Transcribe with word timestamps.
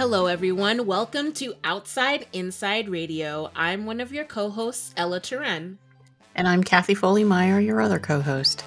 Hello, 0.00 0.24
everyone. 0.28 0.86
Welcome 0.86 1.34
to 1.34 1.52
Outside 1.62 2.26
Inside 2.32 2.88
Radio. 2.88 3.50
I'm 3.54 3.84
one 3.84 4.00
of 4.00 4.14
your 4.14 4.24
co 4.24 4.48
hosts, 4.48 4.94
Ella 4.96 5.20
Turenne. 5.20 5.76
And 6.34 6.48
I'm 6.48 6.64
Kathy 6.64 6.94
Foley 6.94 7.22
Meyer, 7.22 7.60
your 7.60 7.82
other 7.82 7.98
co 7.98 8.22
host. 8.22 8.64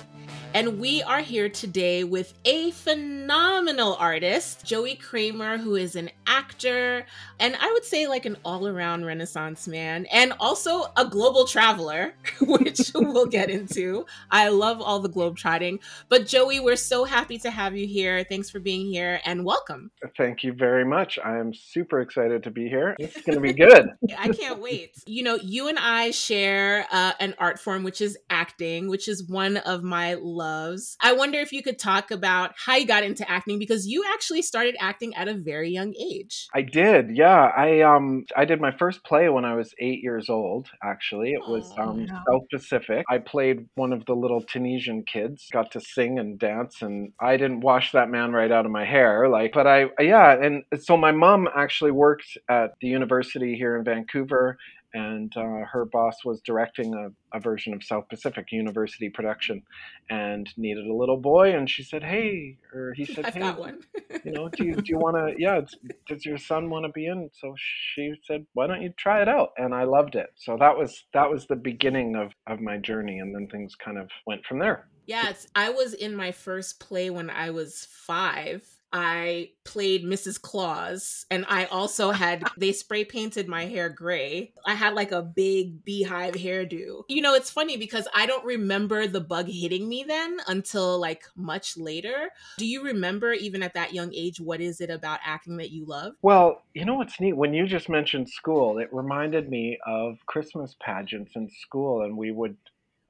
And 0.56 0.80
we 0.80 1.02
are 1.02 1.22
here 1.22 1.50
today 1.50 2.04
with 2.04 2.36
a 2.46 2.70
phenomenal 2.70 3.96
artist, 3.96 4.64
Joey 4.64 4.94
Cramer, 4.94 5.58
who 5.58 5.76
is 5.76 5.96
an 5.96 6.12
actor 6.28 7.08
and 7.40 7.58
I 7.60 7.72
would 7.74 7.84
say 7.84 8.08
like 8.08 8.26
an 8.26 8.38
all 8.46 8.68
around 8.68 9.06
Renaissance 9.06 9.68
man 9.68 10.06
and 10.06 10.34
also 10.40 10.86
a 10.96 11.06
global 11.06 11.46
traveler, 11.46 12.14
which 12.42 12.92
we'll 12.96 13.26
get 13.26 13.50
into. 13.50 14.06
I 14.32 14.48
love 14.48 14.82
all 14.82 15.00
the 15.00 15.10
globe 15.10 15.36
trotting. 15.36 15.80
But 16.08 16.26
Joey, 16.26 16.62
we're 16.62 16.76
so 16.76 17.04
happy 17.04 17.38
to 17.40 17.52
have 17.52 17.76
you 17.76 17.86
here. 17.86 18.24
Thanks 18.24 18.50
for 18.50 18.60
being 18.60 18.86
here 18.86 19.20
and 19.26 19.44
welcome. 19.44 19.92
Thank 20.18 20.44
you 20.44 20.54
very 20.54 20.86
much. 20.86 21.20
I 21.24 21.38
am 21.38 21.54
super 21.54 22.00
excited 22.00 22.44
to 22.44 22.52
be 22.52 22.70
here. 22.70 22.96
It's 22.98 23.22
going 23.22 23.36
to 23.36 23.42
be 23.42 23.54
good. 23.54 23.90
I 24.18 24.30
can't 24.30 24.62
wait. 24.62 24.96
You 25.06 25.24
know, 25.24 25.36
you 25.36 25.68
and 25.68 25.80
I 25.80 26.12
share 26.12 26.88
uh, 26.92 27.14
an 27.20 27.36
art 27.40 27.60
form, 27.60 27.84
which 27.84 28.00
is 28.00 28.18
acting, 28.30 28.88
which 28.88 29.08
is 29.08 29.28
one 29.28 29.58
of 29.58 29.84
my 29.84 30.14
loves. 30.44 30.98
I 31.02 31.14
wonder 31.14 31.40
if 31.40 31.52
you 31.52 31.64
could 31.64 31.80
talk 31.80 32.12
about 32.12 32.52
how 32.66 32.76
you 32.76 32.86
got 32.86 33.04
into 33.04 33.30
acting 33.30 33.60
because 33.60 33.88
you 33.88 34.04
actually 34.14 34.42
started 34.42 34.76
acting 34.80 35.16
at 35.16 35.28
a 35.28 35.34
very 35.34 35.70
young 35.70 35.94
age. 35.96 36.48
I 36.54 36.62
did. 36.62 37.16
Yeah, 37.16 37.52
I 37.56 37.82
um 37.82 38.26
I 38.36 38.46
did 38.46 38.60
my 38.60 38.72
first 38.72 39.04
play 39.04 39.30
when 39.30 39.46
I 39.46 39.56
was 39.56 39.74
8 39.80 40.04
years 40.04 40.30
old 40.30 40.68
actually. 40.84 41.32
It 41.32 41.48
was 41.48 41.72
oh, 41.78 41.84
um 41.84 42.08
South 42.28 42.44
Pacific. 42.52 43.06
I 43.10 43.18
played 43.20 43.68
one 43.76 43.94
of 43.94 44.06
the 44.06 44.14
little 44.14 44.42
Tunisian 44.42 45.04
kids. 45.04 45.48
Got 45.52 45.72
to 45.72 45.82
sing 45.82 46.20
and 46.20 46.38
dance 46.38 46.82
and 46.82 47.14
I 47.20 47.38
didn't 47.38 47.62
wash 47.62 47.92
that 47.94 48.10
man 48.10 48.32
right 48.34 48.52
out 48.52 48.66
of 48.66 48.72
my 48.72 48.86
hair 48.86 49.30
like 49.30 49.54
but 49.54 49.68
I 49.68 49.86
yeah, 50.00 50.34
and 50.34 50.64
so 50.80 50.98
my 50.98 51.12
mom 51.12 51.48
actually 51.56 51.92
worked 51.92 52.38
at 52.50 52.72
the 52.82 52.88
university 52.88 53.56
here 53.56 53.78
in 53.78 53.84
Vancouver 53.84 54.58
and 54.94 55.36
uh, 55.36 55.66
her 55.72 55.86
boss 55.86 56.24
was 56.24 56.42
directing 56.42 56.94
a, 56.94 57.10
a, 57.36 57.40
version 57.40 57.74
of 57.74 57.84
South 57.84 58.08
Pacific 58.10 58.52
University 58.52 59.10
production, 59.10 59.64
and 60.10 60.48
needed 60.58 60.86
a 60.86 60.94
little 60.94 61.18
boy, 61.18 61.56
and 61.56 61.70
she 61.70 61.84
said, 61.84 62.04
"Hey," 62.04 62.58
or 62.74 62.94
he 62.96 63.06
said, 63.06 63.26
I've 63.26 63.34
"Hey, 63.34 63.40
got 63.40 63.60
one. 63.60 63.80
you 64.24 64.32
know, 64.32 64.50
do 64.50 64.64
you 64.66 64.76
do 64.76 64.84
you 64.86 64.98
want 64.98 65.16
to? 65.16 65.34
Yeah, 65.38 65.62
does 66.08 66.26
your 66.26 66.38
son 66.38 66.70
want 66.70 66.86
to 66.86 66.92
be 66.92 67.08
in?" 67.08 67.30
So 67.34 67.56
she 67.58 68.14
said, 68.24 68.46
"Why 68.54 68.68
don't 68.68 68.82
you 68.82 68.94
try 68.98 69.22
it 69.22 69.28
out?" 69.28 69.52
And 69.58 69.74
I 69.74 69.84
loved 69.84 70.16
it. 70.16 70.28
So 70.36 70.58
that 70.60 70.78
was 70.78 71.06
that 71.14 71.30
was 71.30 71.48
the 71.48 71.56
beginning 71.56 72.16
of 72.16 72.32
of 72.48 72.62
my 72.62 72.78
journey, 72.78 73.20
and 73.20 73.34
then 73.34 73.48
things 73.48 73.76
kind 73.76 73.98
of 73.98 74.10
went 74.28 74.46
from 74.46 74.60
there. 74.60 74.88
Yes, 75.06 75.48
I 75.56 75.70
was 75.70 75.94
in 75.94 76.16
my 76.16 76.32
first 76.32 76.80
play 76.80 77.10
when 77.10 77.30
I 77.30 77.50
was 77.50 77.88
five 77.90 78.66
I 78.94 79.50
played 79.66 80.06
Mrs. 80.06 80.40
Claus 80.40 81.26
and 81.32 81.46
I 81.50 81.66
also 81.66 82.12
had 82.24 82.44
they 82.58 82.72
spray 82.72 83.04
painted 83.04 83.48
my 83.48 83.66
hair 83.66 83.90
gray. 83.90 84.54
I 84.66 84.76
had 84.76 84.94
like 84.94 85.12
a 85.12 85.24
big 85.24 85.84
beehive 85.84 86.36
hairdo. 86.36 87.04
You 87.10 87.22
know, 87.22 87.34
it's 87.34 87.50
funny 87.50 87.76
because 87.76 88.08
I 88.14 88.28
don't 88.28 88.46
remember 88.46 89.08
the 89.08 89.20
bug 89.22 89.48
hitting 89.48 89.90
me 89.90 90.06
then 90.08 90.38
until 90.48 91.00
like 91.00 91.24
much 91.36 91.76
later. 91.76 92.30
Do 92.58 92.66
you 92.68 92.84
remember 92.84 93.34
even 93.34 93.64
at 93.64 93.74
that 93.74 93.94
young 93.94 94.14
age 94.14 94.40
what 94.40 94.62
is 94.62 94.80
it 94.80 94.92
about 94.92 95.20
acting 95.26 95.58
that 95.58 95.72
you 95.72 95.86
love? 95.86 96.14
Well, 96.22 96.62
you 96.74 96.86
know 96.86 96.96
what's 96.96 97.20
neat 97.20 97.36
when 97.36 97.54
you 97.54 97.66
just 97.66 97.90
mentioned 97.90 98.30
school, 98.30 98.78
it 98.78 98.90
reminded 98.94 99.50
me 99.50 99.80
of 99.88 100.18
Christmas 100.28 100.76
pageants 100.80 101.32
in 101.36 101.50
school 101.50 102.04
and 102.04 102.16
we 102.16 102.32
would 102.32 102.56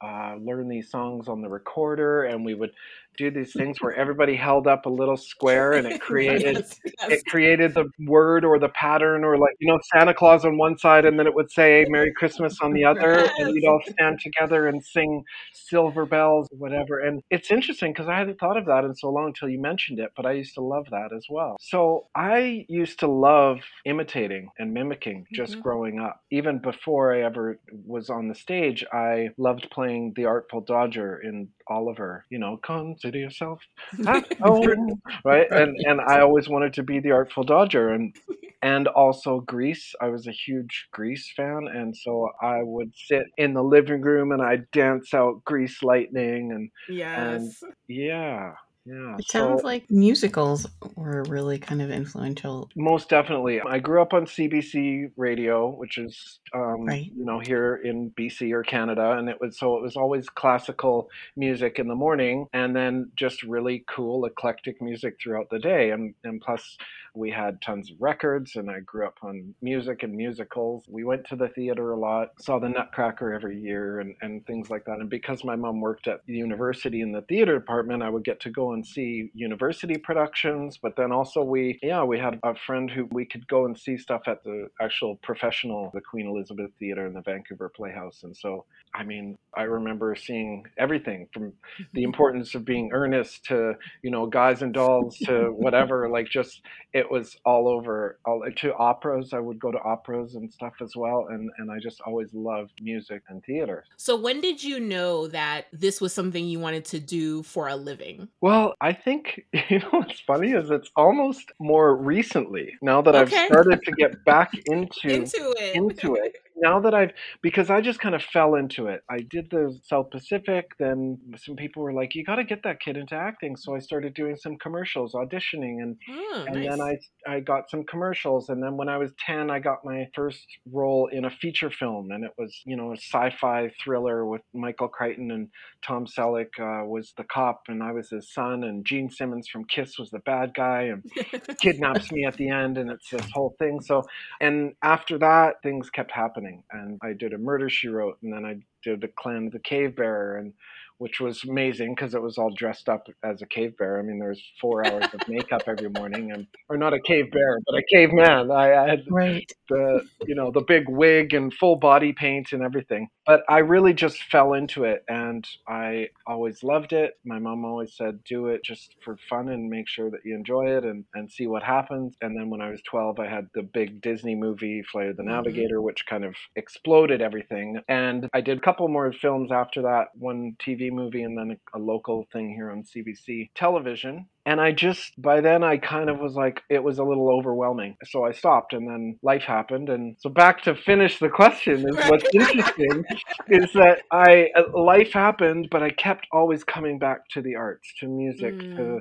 uh, 0.03 0.35
learn 0.41 0.67
these 0.67 0.91
songs 0.91 1.27
on 1.27 1.41
the 1.41 1.47
recorder 1.47 2.23
and 2.23 2.43
we 2.43 2.53
would 2.53 2.71
do 3.17 3.31
these 3.31 3.53
things 3.53 3.81
where 3.81 3.93
everybody 3.93 4.35
held 4.35 4.67
up 4.67 4.85
a 4.85 4.89
little 4.89 5.17
square 5.17 5.73
and 5.73 5.87
it 5.87 6.01
created 6.09 6.57
yes, 6.57 6.79
yes. 6.85 7.11
it 7.11 7.25
created 7.25 7.73
the 7.73 7.89
word 7.99 8.43
or 8.45 8.59
the 8.59 8.69
pattern 8.69 9.23
or 9.23 9.37
like 9.37 9.55
you 9.59 9.67
know 9.67 9.79
Santa 9.91 10.13
Claus 10.13 10.45
on 10.45 10.57
one 10.57 10.77
side 10.77 11.05
and 11.05 11.19
then 11.19 11.27
it 11.27 11.33
would 11.33 11.51
say 11.51 11.85
Merry 11.89 12.13
Christmas 12.13 12.59
on 12.61 12.73
the 12.73 12.83
other 12.91 13.15
yes. 13.15 13.31
and 13.37 13.53
we'd 13.53 13.65
all 13.65 13.81
stand 13.87 14.19
together 14.19 14.67
and 14.67 14.83
sing 14.83 15.23
silver 15.53 16.05
bells 16.05 16.47
or 16.51 16.57
whatever 16.57 16.99
and 16.99 17.21
it's 17.29 17.51
interesting 17.51 17.91
because 17.91 18.07
I 18.07 18.17
hadn't 18.17 18.39
thought 18.39 18.57
of 18.57 18.65
that 18.65 18.83
in 18.83 18.95
so 18.95 19.09
long 19.09 19.27
until 19.27 19.49
you 19.49 19.59
mentioned 19.59 19.99
it 19.99 20.11
but 20.15 20.25
I 20.25 20.33
used 20.33 20.55
to 20.55 20.61
love 20.61 20.85
that 20.91 21.11
as 21.15 21.25
well 21.29 21.57
so 21.59 22.07
I 22.15 22.65
used 22.69 22.99
to 22.99 23.07
love 23.07 23.59
imitating 23.85 24.49
and 24.59 24.73
mimicking 24.73 25.25
just 25.33 25.53
mm-hmm. 25.53 25.61
growing 25.61 25.99
up 25.99 26.21
even 26.31 26.59
before 26.59 27.13
I 27.13 27.23
ever 27.23 27.59
was 27.85 28.09
on 28.09 28.27
the 28.27 28.35
stage 28.35 28.83
I 28.91 29.29
loved 29.37 29.69
playing 29.71 30.13
the 30.15 30.25
Artful 30.25 30.61
Dodger 30.61 31.21
in 31.23 31.49
Oliver 31.67 32.25
you 32.29 32.39
know 32.39 32.57
come 32.57 32.95
consider 33.03 33.19
yourself. 33.19 33.61
Home, 34.41 34.89
oh, 34.89 35.11
right? 35.25 35.47
And 35.51 35.77
and 35.85 36.01
I 36.01 36.21
always 36.21 36.49
wanted 36.49 36.73
to 36.73 36.83
be 36.83 36.99
the 36.99 37.11
Artful 37.11 37.43
Dodger, 37.43 37.89
and 37.89 38.15
and 38.61 38.87
also 38.87 39.41
Grease. 39.41 39.93
I 40.01 40.07
was 40.07 40.27
a 40.27 40.31
huge 40.31 40.87
Grease 40.91 41.31
fan, 41.35 41.67
and 41.73 41.95
so 41.95 42.29
I 42.41 42.61
would 42.63 42.91
sit 42.95 43.25
in 43.37 43.53
the 43.53 43.63
living 43.63 44.01
room 44.01 44.31
and 44.31 44.41
I'd 44.41 44.69
dance 44.71 45.13
out 45.13 45.43
Grease 45.45 45.83
Lightning, 45.83 46.51
and 46.51 46.69
yes, 46.89 47.61
and 47.61 47.73
yeah, 47.87 48.53
yeah. 48.85 49.15
It 49.17 49.29
sounds 49.29 49.63
like 49.63 49.89
musicals 49.89 50.67
were 50.95 51.23
really 51.23 51.57
kind 51.57 51.81
of 51.81 51.89
influential. 51.89 52.69
Most 52.75 53.07
definitely. 53.09 53.61
I 53.61 53.79
grew 53.79 54.01
up 54.01 54.13
on 54.13 54.25
CBC 54.25 55.11
radio, 55.15 55.69
which 55.69 55.97
is 55.97 56.39
um, 56.53 56.85
right. 56.85 57.11
you 57.15 57.23
know 57.23 57.39
here 57.39 57.79
in 57.83 58.11
BC 58.11 58.51
or 58.51 58.63
Canada, 58.63 59.11
and 59.11 59.29
it 59.29 59.37
was 59.39 59.57
so 59.57 59.77
it 59.77 59.81
was 59.81 59.95
always 59.95 60.29
classical 60.29 61.09
music 61.37 61.79
in 61.79 61.87
the 61.87 61.95
morning, 61.95 62.47
and 62.51 62.75
then 62.75 63.11
just 63.15 63.43
really 63.43 63.85
cool 63.87 64.25
eclectic 64.25 64.81
music 64.81 65.17
throughout 65.21 65.49
the 65.49 65.59
day, 65.59 65.91
and 65.91 66.13
and 66.25 66.41
plus 66.41 66.77
we 67.15 67.29
had 67.29 67.61
tons 67.61 67.91
of 67.91 67.97
records, 68.01 68.55
and 68.55 68.71
I 68.71 68.79
grew 68.79 69.05
up 69.05 69.19
on 69.21 69.53
music 69.61 70.01
and 70.01 70.15
musicals. 70.15 70.83
We 70.89 71.03
went 71.03 71.27
to 71.27 71.35
the 71.35 71.47
theater 71.49 71.91
a 71.91 71.99
lot, 71.99 72.29
saw 72.41 72.57
the 72.57 72.69
Nutcracker 72.69 73.33
every 73.33 73.59
year, 73.59 73.99
and, 73.99 74.15
and 74.21 74.45
things 74.47 74.71
like 74.71 74.85
that. 74.85 74.99
And 74.99 75.09
because 75.09 75.43
my 75.43 75.55
mom 75.55 75.79
worked 75.79 76.07
at 76.07 76.25
the 76.25 76.33
university 76.33 77.01
in 77.01 77.11
the 77.11 77.21
theater 77.21 77.59
department, 77.59 78.01
I 78.01 78.09
would 78.09 78.23
get 78.23 78.39
to 78.41 78.49
go 78.49 78.72
and 78.73 78.85
see 78.85 79.29
university 79.35 79.97
productions. 79.97 80.79
But 80.81 80.95
then 80.95 81.11
also, 81.11 81.43
we, 81.43 81.79
yeah, 81.83 82.03
we 82.03 82.17
had 82.17 82.39
a 82.43 82.55
friend 82.55 82.89
who 82.89 83.07
we 83.11 83.25
could 83.25 83.47
go 83.47 83.65
and 83.65 83.77
see 83.77 83.97
stuff 83.97 84.23
at 84.27 84.43
the 84.43 84.69
actual 84.81 85.17
professional, 85.17 85.91
the 85.93 86.01
Queen 86.01 86.27
Elizabeth 86.27 86.71
Theater 86.79 87.05
in 87.05 87.13
the 87.13 87.21
Vancouver 87.21 87.69
Playhouse. 87.69 88.23
And 88.23 88.35
so, 88.35 88.65
I 88.95 89.03
mean, 89.03 89.37
I 89.55 89.63
remember 89.63 90.15
seeing 90.15 90.65
everything 90.77 91.27
from 91.31 91.53
the 91.93 92.03
importance 92.09 92.55
of 92.55 92.65
being 92.65 92.89
earnest 92.91 93.45
to, 93.45 93.75
you 94.01 94.09
know, 94.09 94.25
guys 94.25 94.61
and 94.63 94.73
dolls 94.73 95.17
to 95.19 95.51
whatever, 95.55 96.09
like 96.09 96.27
just, 96.27 96.61
it 96.93 97.03
it 97.03 97.11
was 97.11 97.37
all 97.45 97.67
over 97.67 98.17
all 98.25 98.43
to 98.55 98.73
operas 98.75 99.33
i 99.33 99.39
would 99.39 99.59
go 99.59 99.71
to 99.71 99.77
operas 99.79 100.35
and 100.35 100.51
stuff 100.51 100.73
as 100.81 100.95
well 100.95 101.27
and 101.29 101.49
and 101.57 101.69
i 101.69 101.77
just 101.79 101.99
always 102.01 102.33
loved 102.33 102.71
music 102.81 103.21
and 103.29 103.43
theater 103.43 103.83
so 103.97 104.15
when 104.15 104.39
did 104.39 104.63
you 104.63 104.79
know 104.79 105.27
that 105.27 105.65
this 105.73 105.99
was 105.99 106.13
something 106.13 106.45
you 106.45 106.59
wanted 106.59 106.85
to 106.85 106.99
do 106.99 107.43
for 107.43 107.67
a 107.67 107.75
living 107.75 108.27
well 108.41 108.62
i 108.81 108.93
think 108.93 109.41
you 109.69 109.79
know 109.79 109.89
what's 109.91 110.19
funny 110.21 110.51
is 110.51 110.69
it's 110.69 110.89
almost 110.95 111.51
more 111.59 111.95
recently 111.95 112.73
now 112.81 113.01
that 113.01 113.15
okay. 113.15 113.37
i've 113.37 113.47
started 113.47 113.79
to 113.83 113.91
get 113.93 114.23
back 114.25 114.51
into 114.65 115.09
into 115.09 115.53
it 115.59 115.75
into 115.75 116.15
it 116.15 116.35
now 116.55 116.79
that 116.79 116.93
I've 116.93 117.11
because 117.41 117.69
I 117.69 117.81
just 117.81 117.99
kind 117.99 118.15
of 118.15 118.23
fell 118.23 118.55
into 118.55 118.87
it. 118.87 119.01
I 119.09 119.19
did 119.29 119.49
the 119.49 119.77
South 119.83 120.09
Pacific, 120.11 120.71
then 120.79 121.17
some 121.37 121.55
people 121.55 121.83
were 121.83 121.93
like, 121.93 122.15
"You 122.15 122.23
got 122.23 122.35
to 122.35 122.43
get 122.43 122.63
that 122.63 122.79
kid 122.79 122.97
into 122.97 123.15
acting." 123.15 123.55
So 123.55 123.75
I 123.75 123.79
started 123.79 124.13
doing 124.13 124.35
some 124.35 124.57
commercials, 124.57 125.13
auditioning, 125.13 125.81
and 125.81 125.97
oh, 126.09 126.45
and 126.47 126.55
nice. 126.55 126.69
then 126.69 126.81
I 126.81 126.97
I 127.27 127.39
got 127.39 127.69
some 127.69 127.83
commercials, 127.83 128.49
and 128.49 128.61
then 128.61 128.77
when 128.77 128.89
I 128.89 128.97
was 128.97 129.11
ten, 129.25 129.49
I 129.49 129.59
got 129.59 129.83
my 129.83 130.07
first 130.15 130.45
role 130.71 131.09
in 131.11 131.25
a 131.25 131.29
feature 131.29 131.71
film, 131.71 132.11
and 132.11 132.23
it 132.23 132.31
was 132.37 132.61
you 132.65 132.75
know 132.75 132.91
a 132.91 132.97
sci-fi 132.97 133.71
thriller 133.83 134.25
with 134.25 134.41
Michael 134.53 134.87
Crichton 134.87 135.31
and 135.31 135.49
Tom 135.85 136.05
Selleck 136.05 136.59
uh, 136.59 136.85
was 136.85 137.13
the 137.17 137.23
cop, 137.23 137.63
and 137.67 137.81
I 137.81 137.91
was 137.91 138.09
his 138.09 138.31
son, 138.31 138.63
and 138.63 138.85
Gene 138.85 139.09
Simmons 139.09 139.47
from 139.47 139.65
Kiss 139.65 139.97
was 139.97 140.11
the 140.11 140.19
bad 140.19 140.53
guy, 140.53 140.83
and 140.83 141.03
kidnaps 141.59 142.11
me 142.11 142.25
at 142.25 142.35
the 142.35 142.49
end, 142.49 142.77
and 142.77 142.91
it's 142.91 143.09
this 143.09 143.25
whole 143.33 143.55
thing. 143.59 143.81
So, 143.81 144.03
and 144.39 144.73
after 144.83 145.17
that, 145.17 145.55
things 145.63 145.89
kept 145.89 146.11
happening 146.11 146.42
happening. 146.43 146.63
And 146.71 146.99
I 147.01 147.13
did 147.13 147.33
a 147.33 147.37
murder 147.37 147.69
she 147.69 147.87
wrote, 147.87 148.17
and 148.21 148.31
then 148.33 148.45
I 148.45 148.57
did 148.83 149.03
a 149.03 149.07
clan 149.07 149.47
of 149.47 149.53
the 149.53 149.59
cave 149.59 149.95
bearer, 149.95 150.37
and 150.37 150.53
which 150.97 151.19
was 151.19 151.43
amazing 151.43 151.95
because 151.95 152.13
it 152.13 152.21
was 152.21 152.37
all 152.37 152.51
dressed 152.51 152.89
up 152.89 153.07
as 153.23 153.41
a 153.41 153.45
cave 153.45 153.75
bear. 153.77 153.99
I 153.99 154.03
mean, 154.03 154.19
there 154.19 154.29
was 154.29 154.43
four 154.59 154.85
hours 154.87 155.05
of 155.13 155.27
makeup 155.27 155.63
every 155.67 155.89
morning, 155.89 156.31
and 156.31 156.47
or 156.69 156.77
not 156.77 156.93
a 156.93 156.99
cave 156.99 157.31
bear, 157.31 157.59
but 157.65 157.75
a 157.77 157.83
caveman. 157.91 158.51
I, 158.51 158.73
I 158.73 158.89
had 158.89 159.03
right. 159.09 159.51
the 159.69 160.05
you 160.25 160.35
know 160.35 160.51
the 160.51 160.61
big 160.61 160.89
wig 160.89 161.33
and 161.33 161.53
full 161.53 161.75
body 161.75 162.13
paint 162.13 162.51
and 162.51 162.63
everything. 162.63 163.09
But 163.25 163.43
I 163.47 163.59
really 163.59 163.93
just 163.93 164.21
fell 164.23 164.53
into 164.53 164.83
it, 164.83 165.03
and 165.07 165.47
I 165.67 166.09
always 166.27 166.63
loved 166.63 166.93
it. 166.93 167.17
My 167.23 167.39
mom 167.39 167.65
always 167.65 167.93
said, 167.95 168.23
"Do 168.23 168.47
it 168.47 168.63
just 168.63 168.95
for 169.03 169.17
fun 169.29 169.49
and 169.49 169.69
make 169.69 169.87
sure 169.87 170.09
that 170.11 170.25
you 170.25 170.35
enjoy 170.35 170.75
it 170.77 170.83
and 170.83 171.05
and 171.13 171.31
see 171.31 171.47
what 171.47 171.63
happens." 171.63 172.15
And 172.21 172.35
then 172.35 172.49
when 172.49 172.61
I 172.61 172.69
was 172.69 172.81
12, 172.89 173.19
I 173.19 173.27
had 173.27 173.47
the 173.53 173.63
big 173.63 174.01
Disney 174.01 174.35
movie 174.35 174.83
Flight 174.83 175.07
of 175.07 175.17
the 175.17 175.23
mm-hmm. 175.23 175.31
Navigator, 175.31 175.81
which 175.81 176.05
kind 176.05 176.25
of 176.25 176.35
exploded 176.55 177.21
everything. 177.21 177.81
And 177.87 178.29
I 178.33 178.41
did 178.41 178.57
a 178.57 178.61
couple 178.61 178.87
more 178.87 179.11
films 179.13 179.51
after 179.51 179.81
that. 179.83 180.07
One 180.15 180.55
TV 180.65 180.82
Movie 180.91 181.23
and 181.23 181.37
then 181.37 181.57
a, 181.73 181.77
a 181.77 181.79
local 181.79 182.27
thing 182.31 182.49
here 182.53 182.71
on 182.71 182.83
CBC 182.83 183.49
television. 183.55 184.27
And 184.45 184.59
I 184.59 184.73
just, 184.73 185.13
by 185.21 185.39
then, 185.39 185.63
I 185.63 185.77
kind 185.77 186.09
of 186.09 186.19
was 186.19 186.33
like, 186.33 186.61
it 186.69 186.83
was 186.83 186.99
a 186.99 187.03
little 187.03 187.29
overwhelming. 187.29 187.95
So 188.03 188.25
I 188.25 188.33
stopped, 188.33 188.73
and 188.73 188.85
then 188.85 189.17
life 189.23 189.43
happened. 189.43 189.87
And 189.89 190.17
so, 190.19 190.29
back 190.29 190.61
to 190.63 190.75
finish 190.75 191.17
the 191.19 191.29
question 191.29 191.87
is 191.87 191.95
what's 192.09 192.25
interesting 192.33 193.05
is 193.47 193.71
that 193.73 193.99
I, 194.11 194.49
uh, 194.55 194.63
life 194.77 195.13
happened, 195.13 195.69
but 195.71 195.81
I 195.81 195.91
kept 195.91 196.27
always 196.33 196.63
coming 196.65 196.99
back 196.99 197.29
to 197.29 197.41
the 197.41 197.55
arts, 197.55 197.87
to 197.99 198.07
music, 198.07 198.53
Mm. 198.53 198.75
to 198.77 198.99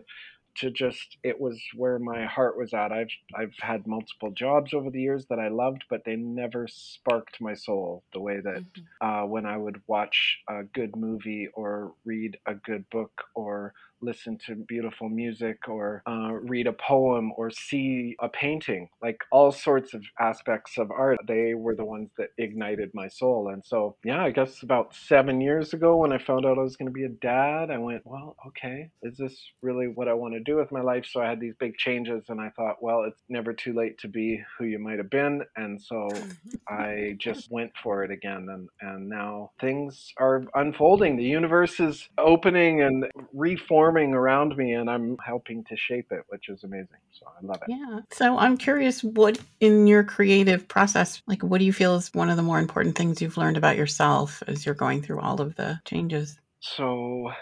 to 0.57 0.71
just 0.71 1.19
it 1.23 1.41
was 1.41 1.63
where 1.77 1.99
my 1.99 2.27
heart 2.27 2.59
was 2.59 2.75
at. 2.75 2.93
I've 2.93 3.11
I've 3.35 3.55
had 3.61 3.87
multiple 3.87 4.31
jobs 4.33 4.75
over 4.75 4.91
the 4.91 5.01
years 5.01 5.27
that 5.29 5.39
I 5.39 5.49
loved, 5.49 5.85
but 5.91 6.05
they 6.05 6.17
never 6.17 6.67
sparked 6.69 7.41
my 7.41 7.55
soul 7.55 8.05
the 8.13 8.21
way 8.21 8.41
that 8.41 8.63
Mhm. 8.63 8.87
uh, 9.01 9.27
when 9.27 9.47
I 9.47 9.57
would 9.57 9.83
watch 9.87 10.41
a 10.49 10.65
good 10.65 10.97
movie 10.97 11.49
or 11.55 11.95
read 12.05 12.39
a 12.47 12.55
good 12.55 12.89
book 12.91 13.13
or 13.35 13.75
listen 14.03 14.39
to 14.47 14.55
beautiful 14.55 15.09
music 15.09 15.69
or 15.69 16.03
uh, 16.07 16.33
read 16.33 16.67
a 16.67 16.73
poem 16.73 17.33
or 17.37 17.51
see 17.51 18.17
a 18.21 18.29
painting 18.29 18.89
like 19.03 19.19
all 19.31 19.53
sorts 19.53 19.95
of 19.95 20.03
aspects 20.21 20.79
of 20.79 20.91
art 20.91 21.19
they 21.27 21.55
were 21.55 21.75
the 21.75 21.85
ones 21.85 22.11
that 22.19 22.29
ignited 22.39 22.91
my 22.95 23.09
soul. 23.09 23.49
And 23.53 23.65
so 23.65 23.97
yeah 24.05 24.23
i 24.23 24.31
guess 24.31 24.63
about 24.63 24.95
seven 24.95 25.41
years 25.41 25.73
ago 25.73 25.97
when 25.97 26.13
i 26.13 26.19
found 26.19 26.47
out 26.47 26.59
i 26.59 26.63
was 26.63 26.77
going 26.77 26.87
to 26.87 26.93
be 26.93 27.05
a 27.05 27.09
dad 27.09 27.71
i 27.71 27.79
went 27.79 28.03
well 28.05 28.37
okay 28.47 28.91
is 29.03 29.17
this 29.17 29.37
really 29.63 29.87
what 29.87 30.09
i 30.09 30.15
want 30.15 30.35
to 30.35 30.41
do 30.41 30.57
with 30.57 30.73
my 30.73 30.81
life? 30.81 31.07
So 31.07 31.21
i 31.21 31.29
had 31.29 31.41
these 31.41 31.55
big 31.59 31.77
changes 31.77 32.25
and 32.29 32.41
i 32.41 32.51
thought 32.51 32.83
well 32.83 33.05
it's 33.05 33.23
never 33.29 33.53
too 33.53 33.73
late 33.73 33.99
to 33.99 34.09
be 34.09 34.43
who 34.59 34.65
you 34.65 34.79
might 34.79 34.99
have 34.99 35.11
been. 35.11 35.43
And 35.57 35.81
so 35.81 36.09
I 36.69 37.17
just 37.19 37.51
went 37.51 37.73
for 37.83 38.05
it 38.05 38.11
again, 38.11 38.49
and, 38.51 38.69
and 38.81 39.09
now 39.09 39.51
things 39.61 40.13
are 40.19 40.45
unfolding. 40.55 41.17
The 41.17 41.25
universe 41.25 41.81
is 41.81 42.09
opening 42.19 42.83
and 42.83 43.07
reforming 43.33 43.92
around 43.97 44.57
me, 44.57 44.73
and 44.73 44.91
I'm 44.91 45.17
helping 45.25 45.65
to 45.65 45.77
shape 45.77 46.13
it, 46.13 46.25
which 46.29 46.49
is 46.49 46.65
amazing. 46.65 46.99
So 47.13 47.27
I 47.27 47.45
love 47.45 47.63
it. 47.63 47.69
Yeah. 47.69 48.01
So 48.11 48.39
I'm 48.39 48.57
curious 48.57 49.03
what 49.05 49.39
in 49.61 49.87
your 49.87 50.05
creative 50.05 50.67
process, 50.69 51.23
like 51.27 51.43
what 51.43 51.59
do 51.59 51.65
you 51.65 51.73
feel 51.73 51.97
is 51.97 52.13
one 52.15 52.31
of 52.31 52.37
the 52.37 52.43
more 52.43 52.59
important 52.59 52.97
things 52.97 53.21
you've 53.21 53.37
learned 53.37 53.57
about 53.57 53.77
yourself 53.77 54.43
as 54.47 54.65
you're 54.65 54.75
going 54.75 55.03
through 55.03 55.21
all 55.21 55.41
of 55.41 55.57
the 55.57 55.81
changes? 55.85 56.39
So 56.61 57.33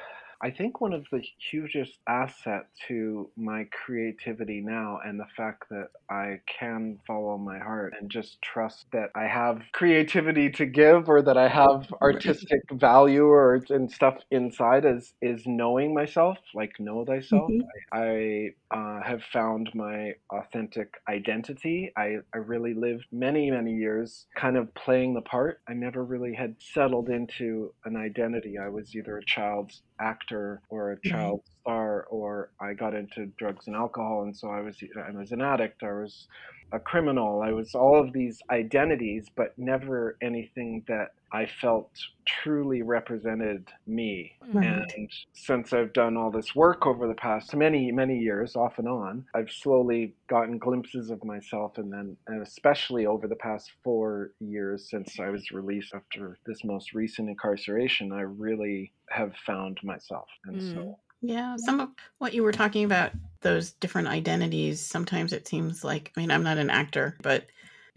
I 0.42 0.50
think 0.50 0.80
one 0.80 0.92
of 0.92 1.06
the 1.12 1.22
hugest 1.50 1.98
asset 2.08 2.66
to 2.88 3.30
my 3.36 3.66
creativity 3.84 4.60
now 4.60 4.98
and 5.04 5.20
the 5.20 5.26
fact 5.36 5.64
that 5.70 5.88
I 6.08 6.40
can 6.46 6.98
follow 7.06 7.36
my 7.36 7.58
heart 7.58 7.94
and 7.98 8.10
just 8.10 8.40
trust 8.40 8.86
that 8.92 9.10
I 9.14 9.24
have 9.24 9.60
creativity 9.72 10.50
to 10.52 10.66
give 10.66 11.08
or 11.08 11.20
that 11.22 11.36
I 11.36 11.48
have 11.48 11.92
artistic 12.00 12.62
value 12.72 13.24
or 13.26 13.60
and 13.68 13.90
stuff 13.90 14.16
inside 14.30 14.84
is 14.84 15.12
is 15.20 15.42
knowing 15.46 15.92
myself, 15.94 16.38
like 16.54 16.80
know 16.80 17.04
thyself. 17.04 17.50
Mhm. 17.50 17.60
I 17.92 18.54
uh, 18.70 19.02
have 19.02 19.22
found 19.24 19.70
my 19.74 20.12
authentic 20.30 20.94
identity. 21.08 21.92
I, 21.96 22.18
I 22.32 22.38
really 22.38 22.74
lived 22.74 23.06
many, 23.12 23.50
many 23.50 23.74
years 23.74 24.26
kind 24.36 24.56
of 24.56 24.72
playing 24.74 25.14
the 25.14 25.22
part. 25.22 25.60
I 25.68 25.74
never 25.74 26.04
really 26.04 26.34
had 26.34 26.54
settled 26.60 27.08
into 27.08 27.74
an 27.84 27.96
identity. 27.96 28.58
I 28.58 28.68
was 28.68 28.94
either 28.94 29.18
a 29.18 29.24
child's 29.24 29.82
actor 30.00 30.62
or 30.68 30.92
a 30.92 30.96
mm-hmm. 30.96 31.10
child 31.10 31.42
star, 31.62 32.04
or 32.10 32.50
I 32.60 32.74
got 32.74 32.94
into 32.94 33.26
drugs 33.38 33.66
and 33.66 33.76
alcohol, 33.76 34.22
and 34.22 34.36
so 34.36 34.48
I 34.48 34.60
was 34.60 34.76
I 35.06 35.10
was 35.10 35.32
an 35.32 35.40
addict. 35.40 35.82
I 35.82 35.92
was 35.92 36.26
a 36.72 36.78
criminal. 36.78 37.42
I 37.42 37.52
was 37.52 37.74
all 37.74 38.00
of 38.00 38.12
these 38.12 38.40
identities, 38.50 39.26
but 39.36 39.58
never 39.58 40.16
anything 40.22 40.84
that 40.88 41.08
I 41.32 41.46
felt 41.60 41.90
truly 42.26 42.82
represented 42.82 43.68
me. 43.86 44.32
Right. 44.52 44.66
And 44.66 45.10
since 45.32 45.72
I've 45.72 45.92
done 45.92 46.16
all 46.16 46.30
this 46.30 46.54
work 46.56 46.86
over 46.86 47.06
the 47.06 47.14
past 47.14 47.54
many, 47.54 47.92
many 47.92 48.18
years, 48.18 48.56
off 48.56 48.78
and 48.78 48.88
on, 48.88 49.24
I've 49.34 49.50
slowly 49.50 50.14
gotten 50.28 50.58
glimpses 50.58 51.10
of 51.10 51.24
myself. 51.24 51.78
And 51.78 51.92
then, 51.92 52.16
and 52.26 52.42
especially 52.42 53.06
over 53.06 53.28
the 53.28 53.36
past 53.36 53.70
four 53.84 54.32
years 54.40 54.88
since 54.90 55.20
I 55.20 55.28
was 55.28 55.50
released 55.52 55.94
after 55.94 56.38
this 56.46 56.64
most 56.64 56.92
recent 56.94 57.28
incarceration, 57.28 58.12
I 58.12 58.22
really 58.22 58.92
have 59.10 59.34
found 59.46 59.78
myself. 59.84 60.28
And 60.46 60.56
Mm. 60.56 60.72
so, 60.74 60.98
Yeah, 61.22 61.56
some 61.56 61.80
of 61.80 61.90
what 62.18 62.34
you 62.34 62.42
were 62.42 62.52
talking 62.52 62.84
about, 62.84 63.12
those 63.42 63.72
different 63.72 64.08
identities, 64.08 64.80
sometimes 64.84 65.32
it 65.32 65.46
seems 65.48 65.84
like, 65.84 66.12
I 66.16 66.20
mean, 66.20 66.30
I'm 66.30 66.42
not 66.42 66.58
an 66.58 66.70
actor, 66.70 67.16
but 67.22 67.46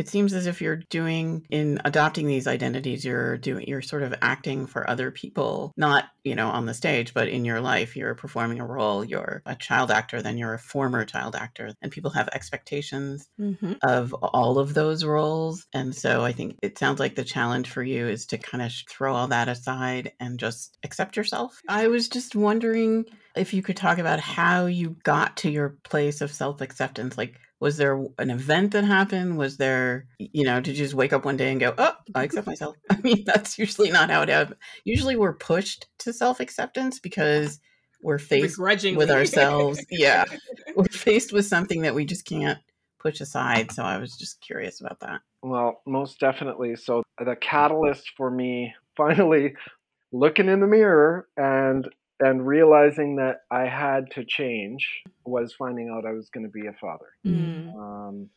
it 0.03 0.09
seems 0.09 0.33
as 0.33 0.47
if 0.47 0.61
you're 0.61 0.81
doing 0.89 1.45
in 1.49 1.79
adopting 1.85 2.27
these 2.27 2.45
identities, 2.45 3.05
you're 3.05 3.37
doing, 3.37 3.65
you're 3.69 3.81
sort 3.81 4.03
of 4.03 4.13
acting 4.21 4.65
for 4.67 4.89
other 4.89 5.11
people, 5.11 5.71
not, 5.77 6.09
you 6.25 6.35
know, 6.35 6.49
on 6.49 6.65
the 6.65 6.73
stage, 6.73 7.13
but 7.13 7.29
in 7.29 7.45
your 7.45 7.61
life. 7.61 7.95
You're 7.95 8.13
performing 8.13 8.59
a 8.59 8.65
role, 8.65 9.05
you're 9.05 9.41
a 9.45 9.55
child 9.55 9.91
actor, 9.91 10.21
then 10.21 10.37
you're 10.37 10.53
a 10.55 10.59
former 10.59 11.05
child 11.05 11.37
actor, 11.37 11.71
and 11.81 11.89
people 11.89 12.11
have 12.11 12.27
expectations 12.33 13.29
Mhm. 13.39 13.77
of 13.81 14.13
all 14.13 14.59
of 14.59 14.73
those 14.73 15.05
roles. 15.05 15.65
And 15.73 15.95
so 15.95 16.25
I 16.25 16.33
think 16.33 16.57
it 16.61 16.77
sounds 16.77 16.99
like 16.99 17.15
the 17.15 17.23
challenge 17.23 17.69
for 17.69 17.81
you 17.81 18.05
is 18.09 18.25
to 18.25 18.37
kind 18.37 18.61
of 18.61 18.73
throw 18.89 19.15
all 19.15 19.29
that 19.29 19.47
aside 19.47 20.11
and 20.19 20.37
just 20.37 20.77
accept 20.83 21.15
yourself. 21.15 21.61
I 21.69 21.87
was 21.87 22.09
just 22.09 22.35
wondering 22.35 23.05
if 23.37 23.53
you 23.53 23.61
could 23.63 23.77
talk 23.77 23.99
about 23.99 24.19
how 24.19 24.65
you 24.65 24.97
got 25.03 25.37
to 25.37 25.49
your 25.49 25.77
place 25.85 26.19
of 26.19 26.33
self 26.33 26.59
acceptance. 26.59 27.17
Like, 27.17 27.35
was 27.63 27.77
there 27.77 28.05
an 28.19 28.29
event 28.29 28.73
that 28.73 28.83
happened? 28.83 29.37
Was 29.37 29.55
there, 29.55 30.05
you 30.19 30.43
know, 30.43 30.59
did 30.59 30.77
you 30.77 30.83
just 30.83 30.95
wake 30.95 31.13
up 31.13 31.23
one 31.23 31.37
day 31.37 31.49
and 31.49 31.61
go, 31.61 31.73
oh, 31.77 31.83
I 31.83 31.91
mm-hmm. 31.91 32.19
accept 32.19 32.45
myself? 32.45 32.75
I 32.89 32.99
mean, 33.01 33.23
that's 33.25 33.57
usually 33.57 33.89
not 33.89 34.09
how 34.09 34.21
it 34.21 34.27
happens. 34.27 34.59
Usually 34.83 35.15
we're 35.15 35.31
pushed 35.31 35.87
to 35.99 36.11
self 36.11 36.41
acceptance 36.41 36.99
because 36.99 37.61
we're 38.01 38.19
faced 38.19 38.59
with 38.59 39.09
ourselves. 39.09 39.79
Yeah. 39.89 40.25
we're 40.75 40.83
faced 40.83 41.31
with 41.31 41.45
something 41.45 41.83
that 41.83 41.95
we 41.95 42.03
just 42.03 42.25
can't 42.25 42.59
push 42.99 43.21
aside. 43.21 43.71
So 43.71 43.83
I 43.83 43.97
was 43.97 44.17
just 44.17 44.41
curious 44.41 44.81
about 44.81 44.99
that. 44.99 45.21
well, 45.41 45.81
most 45.85 46.19
definitely. 46.19 46.75
So, 46.75 47.01
the 47.17 47.37
catalyst 47.37 48.11
for 48.17 48.29
me 48.29 48.73
finally 48.97 49.55
looking 50.11 50.49
in 50.49 50.59
the 50.59 50.67
mirror 50.67 51.29
and 51.37 51.87
and 52.19 52.45
realizing 52.45 53.17
that 53.17 53.41
I 53.51 53.65
had 53.65 54.11
to 54.11 54.23
change 54.25 55.03
was 55.25 55.53
finding 55.53 55.89
out 55.89 56.05
I 56.05 56.13
was 56.13 56.29
going 56.29 56.45
to 56.45 56.51
be 56.51 56.67
a 56.67 56.73
father. 56.73 57.07
Mm. 57.25 57.75
Um, 57.75 58.29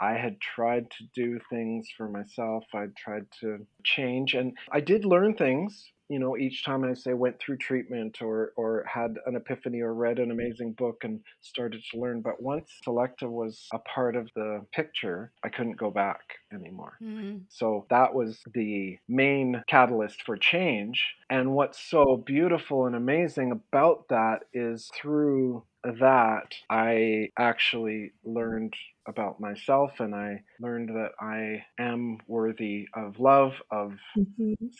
I 0.00 0.14
had 0.14 0.40
tried 0.40 0.90
to 0.90 1.04
do 1.14 1.38
things 1.48 1.88
for 1.96 2.08
myself. 2.08 2.64
I'd 2.74 2.96
tried 2.96 3.26
to 3.40 3.66
change, 3.84 4.34
and 4.34 4.56
I 4.70 4.80
did 4.80 5.04
learn 5.04 5.34
things. 5.34 5.92
You 6.08 6.18
know, 6.18 6.36
each 6.36 6.64
time 6.64 6.84
I 6.84 6.94
say 6.94 7.14
went 7.14 7.38
through 7.40 7.58
treatment 7.58 8.20
or 8.20 8.52
or 8.56 8.84
had 8.86 9.16
an 9.26 9.36
epiphany 9.36 9.80
or 9.80 9.94
read 9.94 10.18
an 10.18 10.30
amazing 10.30 10.72
book 10.72 11.02
and 11.04 11.20
started 11.40 11.82
to 11.90 12.00
learn. 12.00 12.20
But 12.20 12.42
once 12.42 12.70
Selecta 12.86 13.28
was 13.30 13.66
a 13.72 13.78
part 13.78 14.16
of 14.16 14.28
the 14.34 14.64
picture, 14.72 15.32
I 15.44 15.48
couldn't 15.48 15.78
go 15.78 15.90
back 15.90 16.20
anymore. 16.52 16.98
Mm. 17.02 17.42
So 17.48 17.86
that 17.90 18.14
was 18.14 18.40
the 18.54 18.98
main 19.08 19.62
catalyst 19.68 20.22
for 20.22 20.36
change. 20.36 21.02
And 21.30 21.52
what's 21.52 21.78
so 21.78 22.22
beautiful 22.24 22.86
and 22.86 22.94
amazing 22.94 23.52
about 23.52 24.08
that 24.08 24.40
is 24.52 24.90
through 24.94 25.64
that, 25.84 26.54
I 26.70 27.30
actually 27.38 28.12
learned 28.24 28.74
about 29.06 29.40
myself 29.40 29.98
and 29.98 30.14
I 30.14 30.42
learned 30.60 30.90
that 30.90 31.10
I 31.20 31.64
am 31.78 32.18
worthy 32.28 32.86
of 32.94 33.18
love, 33.18 33.54
of 33.70 33.94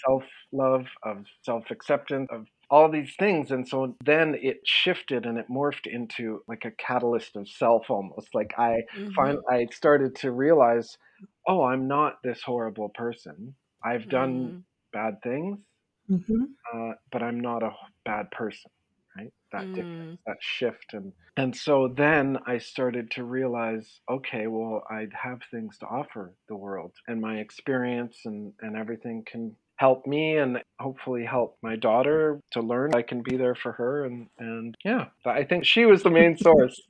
self 0.04 0.22
love, 0.52 0.86
of 1.18 1.26
self 1.42 1.70
acceptance, 1.70 2.28
of 2.32 2.46
all 2.70 2.90
these 2.90 3.14
things. 3.18 3.50
And 3.50 3.68
so 3.68 3.96
then 4.04 4.34
it 4.40 4.60
shifted 4.64 5.26
and 5.26 5.38
it 5.38 5.48
morphed 5.50 5.86
into 5.86 6.42
like 6.48 6.64
a 6.64 6.70
catalyst 6.72 7.36
of 7.36 7.48
self 7.48 7.90
almost. 7.90 8.34
Like 8.34 8.54
I 8.58 8.82
Mhm. 8.92 9.12
find 9.16 9.38
I 9.50 9.66
started 9.72 10.16
to 10.16 10.32
realize, 10.32 10.96
oh, 11.48 11.64
I'm 11.64 11.86
not 11.88 12.14
this 12.24 12.42
horrible 12.42 12.90
person. 12.90 13.54
I've 13.84 14.08
done 14.08 14.54
Mm. 14.54 14.64
bad 14.92 15.16
things, 15.22 15.58
Mm-hmm. 16.08 16.44
uh, 16.72 16.92
but 17.10 17.22
I'm 17.22 17.40
not 17.40 17.62
a 17.62 17.70
bad 18.04 18.30
person. 18.30 18.70
Right? 19.16 19.32
That 19.52 19.66
Mm. 19.66 19.74
difference, 19.74 20.20
that 20.26 20.36
shift, 20.40 20.94
and 20.94 21.12
and 21.36 21.54
so 21.56 21.88
then 21.94 22.38
I 22.46 22.58
started 22.58 23.10
to 23.12 23.24
realize, 23.24 24.00
okay, 24.10 24.46
well, 24.46 24.82
I 24.90 25.06
have 25.22 25.40
things 25.50 25.76
to 25.78 25.86
offer 25.86 26.34
the 26.48 26.56
world, 26.56 26.92
and 27.06 27.20
my 27.20 27.36
experience 27.38 28.20
and 28.24 28.54
and 28.60 28.76
everything 28.76 29.24
can 29.30 29.54
help 29.82 30.06
me 30.06 30.36
and 30.36 30.62
hopefully 30.78 31.24
help 31.24 31.56
my 31.60 31.74
daughter 31.74 32.38
to 32.52 32.60
learn 32.60 32.94
I 32.94 33.02
can 33.02 33.20
be 33.22 33.36
there 33.36 33.56
for 33.56 33.72
her 33.72 34.04
and 34.04 34.28
and 34.38 34.76
yeah 34.84 35.06
I 35.26 35.42
think 35.42 35.64
she 35.64 35.86
was 35.86 36.04
the 36.04 36.10
main 36.10 36.36
source 36.48 36.80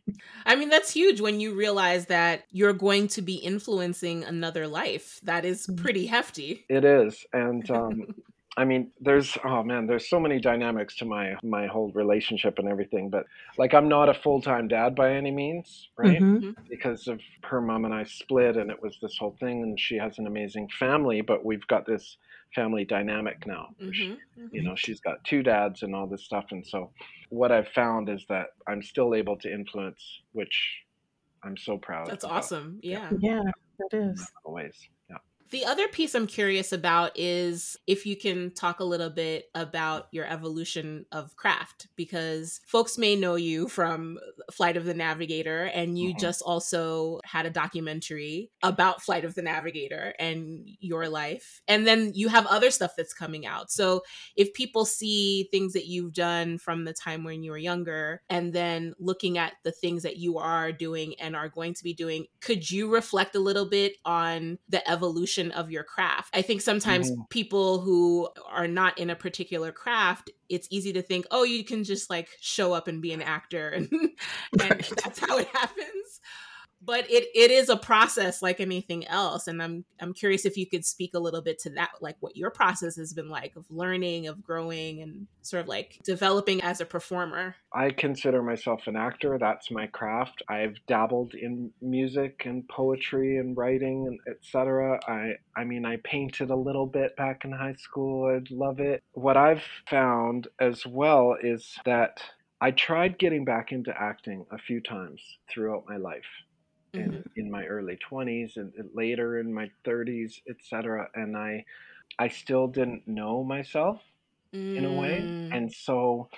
I 0.44 0.56
mean, 0.56 0.68
that's 0.68 0.90
huge 0.92 1.20
when 1.20 1.40
you 1.40 1.54
realize 1.54 2.06
that 2.06 2.44
you're 2.50 2.72
going 2.72 3.08
to 3.08 3.22
be 3.22 3.37
influencing 3.37 4.25
another 4.25 4.66
life. 4.66 5.20
That 5.22 5.44
is 5.44 5.66
Mm. 5.66 5.76
pretty 5.82 6.06
hefty. 6.06 6.64
It 6.68 6.84
is, 6.84 7.25
and 7.32 7.70
um, 7.70 7.96
I 8.56 8.64
mean, 8.64 8.90
there's 9.00 9.38
oh 9.44 9.62
man, 9.62 9.87
there's 9.87 10.09
so 10.09 10.21
many 10.21 10.38
dynamics 10.38 10.97
to 10.97 11.04
my 11.04 11.35
my 11.42 11.66
whole 11.66 11.90
relationship 11.92 12.59
and 12.59 12.68
everything. 12.68 13.09
But 13.09 13.25
like, 13.56 13.73
I'm 13.73 13.88
not 13.88 14.09
a 14.09 14.14
full 14.14 14.42
time 14.42 14.68
dad 14.68 14.94
by 14.94 15.14
any 15.14 15.30
means, 15.30 15.88
right? 15.97 16.21
Mm-hmm. 16.21 16.50
Because 16.68 17.09
of 17.09 17.21
her 17.44 17.61
mom 17.61 17.85
and 17.87 17.94
I 17.94 18.04
split, 18.04 18.56
and 18.56 18.71
it 18.71 18.82
was 18.82 18.99
this 19.00 19.16
whole 19.18 19.37
thing. 19.40 19.62
And 19.62 19.80
she 19.80 19.97
has 19.97 20.18
an 20.18 20.26
amazing 20.26 20.68
family, 20.78 21.23
but 21.23 21.44
we've 21.44 21.66
got 21.66 21.87
this 21.87 22.18
family 22.54 22.85
dynamic 22.85 23.47
now. 23.47 23.68
Mhm, 23.80 24.18
You 24.37 24.61
mhm. 24.61 24.64
know, 24.64 24.75
she's 24.76 25.00
got 25.00 25.25
two 25.25 25.42
dads 25.42 25.82
and 25.82 25.94
all 25.94 26.06
this 26.06 26.23
stuff, 26.25 26.47
and 26.50 26.66
so 26.66 26.90
what 27.30 27.50
I've 27.50 27.68
found 27.68 28.11
is 28.11 28.26
that 28.28 28.49
I'm 28.68 28.82
still 28.82 29.14
able 29.14 29.38
to 29.38 29.50
influence, 29.50 30.21
which 30.32 30.82
I'm 31.42 31.56
so 31.56 31.78
proud. 31.78 32.09
That's 32.11 32.25
about 32.25 32.37
awesome. 32.38 32.80
Yeah. 32.82 33.11
Yeah, 33.18 33.42
that 33.78 33.97
in 33.97 34.11
is. 34.11 34.21
a 34.21 34.23
lot 34.23 34.30
of 34.44 34.52
ways. 34.52 34.88
The 35.52 35.66
other 35.66 35.87
piece 35.87 36.14
I'm 36.14 36.26
curious 36.26 36.73
about 36.73 37.12
is 37.14 37.76
if 37.87 38.06
you 38.06 38.16
can 38.16 38.52
talk 38.54 38.80
a 38.80 38.85
little 38.85 39.11
bit 39.11 39.50
about 39.54 40.09
your 40.11 40.25
evolution 40.25 41.04
of 41.12 41.37
craft, 41.37 41.88
because 41.94 42.62
folks 42.66 42.97
may 42.97 43.16
know 43.16 43.35
you 43.35 43.68
from 43.68 44.18
Flight 44.50 44.78
of 44.78 44.87
the 44.87 44.94
Navigator, 44.94 45.64
and 45.64 45.99
you 45.99 46.14
Mhm. 46.14 46.21
just 46.21 46.40
also 46.40 47.21
had 47.25 47.44
a 47.44 47.50
documentary 47.50 48.50
about 48.62 49.02
Flight 49.02 49.26
of 49.26 49.35
the 49.35 49.42
Navigator 49.42 50.14
and 50.18 50.71
your 50.80 51.06
life. 51.11 51.61
And 51.68 51.87
then 51.87 52.12
you 52.14 52.28
have 52.28 52.47
other 52.47 52.71
stuff 52.71 52.92
that's 52.97 53.12
coming 53.12 53.44
out. 53.44 53.71
So 53.71 54.04
if 54.37 54.54
people 54.54 54.87
see 54.87 55.50
things 55.50 55.75
that 55.75 55.87
you've 55.87 56.14
done 56.14 56.56
from 56.56 56.85
the 56.85 56.94
time 56.94 57.25
when 57.25 57.42
you 57.42 57.50
were 57.50 57.59
younger, 57.59 58.23
and 58.30 58.54
then 58.54 58.94
looking 58.99 59.37
at 59.37 59.52
the 59.64 59.73
things 59.73 60.02
that 60.04 60.16
you 60.16 60.38
are 60.38 60.73
doing 60.73 61.14
and 61.21 61.37
are 61.37 61.50
going 61.50 61.75
to 61.75 61.85
be 61.85 61.92
doing, 61.92 62.26
could 62.40 62.71
you 62.71 62.88
reflect 62.88 63.35
a 63.35 63.38
little 63.40 63.66
bit 63.66 63.99
on 64.06 64.59
the 64.66 64.88
evolution 64.90 65.41
of 65.50 65.70
your 65.72 65.82
craft? 65.82 66.30
I 66.37 66.42
think 66.42 66.61
sometimes 66.61 67.11
Mhm. 67.11 67.28
people 67.30 67.80
who 67.80 68.28
are 68.46 68.68
not 68.68 68.96
in 68.99 69.11
a 69.11 69.16
particular 69.16 69.72
craft, 69.72 70.30
it's 70.49 70.68
easy 70.70 70.92
to 70.92 71.02
think, 71.02 71.26
oh, 71.32 71.42
you 71.42 71.64
can 71.64 71.82
just 71.82 72.08
like 72.08 72.28
show 72.40 72.72
up 72.72 72.87
and 72.87 73.02
be 73.02 73.12
an 73.12 73.22
actor 73.22 73.70
and, 73.70 73.88
and 74.61 74.70
Right. 74.70 74.92
that's 75.02 75.18
how 75.18 75.38
it 75.38 75.49
happens 75.52 76.20
but 76.84 77.08
it 77.10 77.26
it 77.34 77.50
is 77.50 77.68
a 77.68 77.76
process 77.76 78.42
like 78.42 78.60
anything 78.60 79.06
else 79.08 79.46
and 79.46 79.62
i'm 79.62 79.84
i'm 80.00 80.12
curious 80.12 80.44
if 80.44 80.56
you 80.56 80.66
could 80.66 80.84
speak 80.84 81.14
a 81.14 81.18
little 81.18 81.42
bit 81.42 81.58
to 81.58 81.70
that 81.70 81.90
like 82.00 82.16
what 82.20 82.36
your 82.36 82.50
process 82.50 82.96
has 82.96 83.12
been 83.12 83.28
like 83.28 83.54
of 83.56 83.64
learning 83.70 84.26
of 84.26 84.42
growing 84.42 85.02
and 85.02 85.26
sort 85.42 85.62
of 85.62 85.68
like 85.68 85.98
developing 86.04 86.62
as 86.62 86.80
a 86.80 86.84
performer 86.84 87.54
I 87.74 87.90
consider 87.90 88.42
myself 88.42 88.86
an 88.86 88.96
actor. 88.96 89.38
That's 89.38 89.70
my 89.70 89.86
craft. 89.86 90.42
I've 90.48 90.76
dabbled 90.86 91.34
in 91.34 91.70
music 91.80 92.42
and 92.44 92.68
poetry 92.68 93.38
and 93.38 93.56
writing 93.56 94.06
and 94.06 94.20
etc. 94.28 95.00
I 95.08 95.32
I 95.56 95.64
mean 95.64 95.86
I 95.86 95.96
painted 96.04 96.50
a 96.50 96.56
little 96.56 96.86
bit 96.86 97.16
back 97.16 97.44
in 97.44 97.52
high 97.52 97.74
school. 97.74 98.34
I'd 98.34 98.50
love 98.50 98.78
it. 98.78 99.02
What 99.12 99.36
I've 99.36 99.62
found 99.88 100.48
as 100.60 100.84
well 100.86 101.36
is 101.42 101.74
that 101.84 102.22
I 102.60 102.70
tried 102.70 103.18
getting 103.18 103.44
back 103.44 103.72
into 103.72 103.92
acting 103.98 104.46
a 104.52 104.58
few 104.58 104.80
times 104.80 105.20
throughout 105.50 105.84
my 105.88 105.96
life. 105.96 106.28
In, 106.94 107.25
in 107.37 107.50
my 107.50 107.64
early 107.66 107.96
20s 107.96 108.56
and 108.58 108.72
later 108.94 109.38
in 109.38 109.54
my 109.54 109.70
30s 109.84 110.40
etc 110.49 111.08
and 111.14 111.37
i 111.38 111.64
i 112.18 112.28
still 112.28 112.68
didn't 112.68 113.08
know 113.08 113.44
myself 113.44 114.02
in 114.75 114.84
a 114.84 114.92
way 114.92 115.34
Mm, 115.34 115.34
and 115.52 115.72
so 115.72 116.28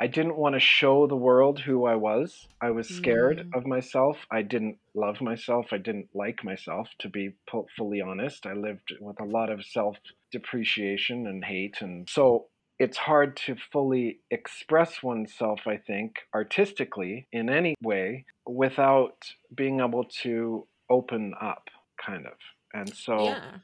i 0.00 0.06
didn't 0.06 0.36
want 0.36 0.54
to 0.54 0.60
show 0.60 1.06
the 1.06 1.16
world 1.16 1.60
who 1.60 1.86
i 1.86 1.94
was. 1.96 2.48
I 2.60 2.70
was 2.70 2.90
scared 2.90 3.44
Mm. 3.44 3.54
of 3.54 3.66
myself. 3.66 4.26
I 4.30 4.42
didn't 4.42 4.78
love 4.94 5.20
myself. 5.20 5.66
I 5.72 5.78
didn't 5.78 6.10
like 6.14 6.44
myself 6.44 6.88
to 7.00 7.08
be 7.08 7.34
fully 7.76 8.00
honest. 8.00 8.46
I 8.46 8.54
lived 8.54 8.94
with 9.00 9.20
a 9.20 9.24
lot 9.24 9.50
of 9.50 9.64
self 9.66 9.98
depreciation 10.32 11.26
and 11.26 11.44
hate 11.44 11.82
and 11.82 12.08
so 12.08 12.48
it's 12.78 12.96
hard 12.96 13.36
to 13.36 13.54
fully 13.72 14.20
express 14.30 15.02
oneself 15.02 15.60
i 15.66 15.76
think 15.76 16.16
artistically 16.34 17.26
in 17.32 17.48
any 17.48 17.74
way 17.82 18.24
without 18.46 19.24
being 19.54 19.80
able 19.80 20.04
to 20.04 20.66
open 20.90 21.34
up 21.40 21.68
kind 22.04 22.26
of. 22.26 22.34
And 22.74 22.94
so 22.94 23.24
yeah. 23.24 23.56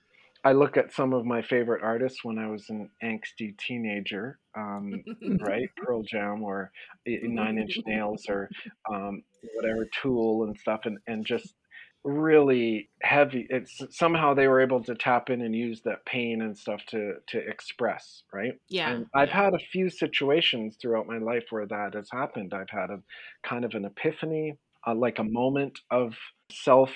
I 0.44 0.52
look 0.52 0.76
at 0.76 0.92
some 0.92 1.12
of 1.12 1.24
my 1.24 1.42
favorite 1.42 1.82
artists 1.82 2.24
when 2.24 2.38
I 2.38 2.48
was 2.48 2.68
an 2.70 2.90
angsty 3.02 3.56
teenager, 3.58 4.38
um, 4.56 5.02
right? 5.40 5.68
Pearl 5.76 6.02
Jam 6.02 6.42
or 6.42 6.70
Nine 7.06 7.58
Inch 7.58 7.78
Nails 7.86 8.24
or 8.28 8.48
um, 8.92 9.22
whatever 9.54 9.88
Tool 10.02 10.44
and 10.44 10.56
stuff, 10.58 10.80
and, 10.84 10.98
and 11.06 11.24
just 11.24 11.54
really 12.08 12.88
heavy. 13.02 13.46
It's 13.50 13.80
somehow 13.90 14.34
they 14.34 14.48
were 14.48 14.60
able 14.60 14.82
to 14.84 14.94
tap 14.94 15.30
in 15.30 15.42
and 15.42 15.54
use 15.54 15.82
that 15.82 16.04
pain 16.06 16.42
and 16.42 16.56
stuff 16.56 16.84
to 16.86 17.14
to 17.28 17.38
express, 17.38 18.22
right? 18.32 18.52
yeah 18.68 18.90
And 18.90 19.06
I've 19.14 19.30
had 19.30 19.54
a 19.54 19.58
few 19.58 19.90
situations 19.90 20.76
throughout 20.80 21.06
my 21.06 21.18
life 21.18 21.44
where 21.50 21.66
that 21.66 21.94
has 21.94 22.08
happened. 22.10 22.54
I've 22.54 22.70
had 22.70 22.90
a 22.90 23.00
kind 23.42 23.64
of 23.64 23.74
an 23.74 23.84
epiphany, 23.84 24.56
uh, 24.86 24.94
like 24.94 25.18
a 25.18 25.24
moment 25.24 25.78
of 25.90 26.14
self 26.50 26.90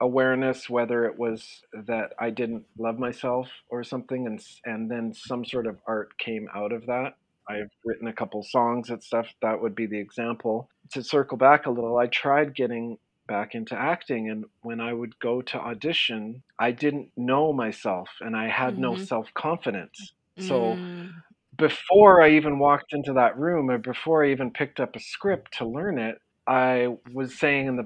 awareness, 0.00 0.68
whether 0.68 1.06
it 1.06 1.18
was 1.18 1.62
that 1.72 2.12
I 2.18 2.30
didn't 2.30 2.64
love 2.78 2.98
myself 2.98 3.48
or 3.68 3.84
something, 3.84 4.26
and 4.26 4.40
and 4.64 4.90
then 4.90 5.12
some 5.14 5.44
sort 5.44 5.66
of 5.66 5.78
art 5.86 6.16
came 6.18 6.48
out 6.54 6.72
of 6.72 6.86
that. 6.86 7.14
I've 7.48 7.70
written 7.84 8.08
a 8.08 8.12
couple 8.12 8.42
songs 8.42 8.90
and 8.90 9.02
stuff. 9.02 9.26
That 9.42 9.60
would 9.60 9.74
be 9.74 9.86
the 9.86 9.98
example. 9.98 10.68
To 10.92 11.02
circle 11.02 11.36
back 11.36 11.66
a 11.66 11.70
little, 11.70 11.98
I 11.98 12.06
tried 12.06 12.54
getting 12.54 12.98
back 13.32 13.54
into 13.54 13.74
acting, 13.76 14.30
and 14.30 14.44
when 14.62 14.80
I 14.80 14.92
would 14.92 15.14
go 15.20 15.42
to 15.42 15.58
audition, 15.70 16.42
I 16.60 16.70
didn't 16.72 17.10
know 17.16 17.52
myself, 17.52 18.08
and 18.20 18.36
I 18.36 18.48
had 18.48 18.78
no 18.78 18.92
Mhm. 18.94 19.06
self 19.12 19.28
confidence. 19.34 19.98
So 20.38 20.80
Mm, 20.80 21.22
before 21.56 22.22
I 22.22 22.30
even 22.30 22.58
walked 22.58 22.92
into 22.92 23.12
that 23.14 23.36
room 23.38 23.70
or 23.70 23.78
before 23.78 24.24
I 24.24 24.30
even 24.30 24.50
picked 24.52 24.80
up 24.80 24.96
a 24.96 25.00
script 25.00 25.52
to 25.58 25.66
learn 25.66 25.98
it, 25.98 26.16
I 26.46 26.88
was 27.12 27.38
saying 27.38 27.66
in 27.68 27.76
the 27.76 27.84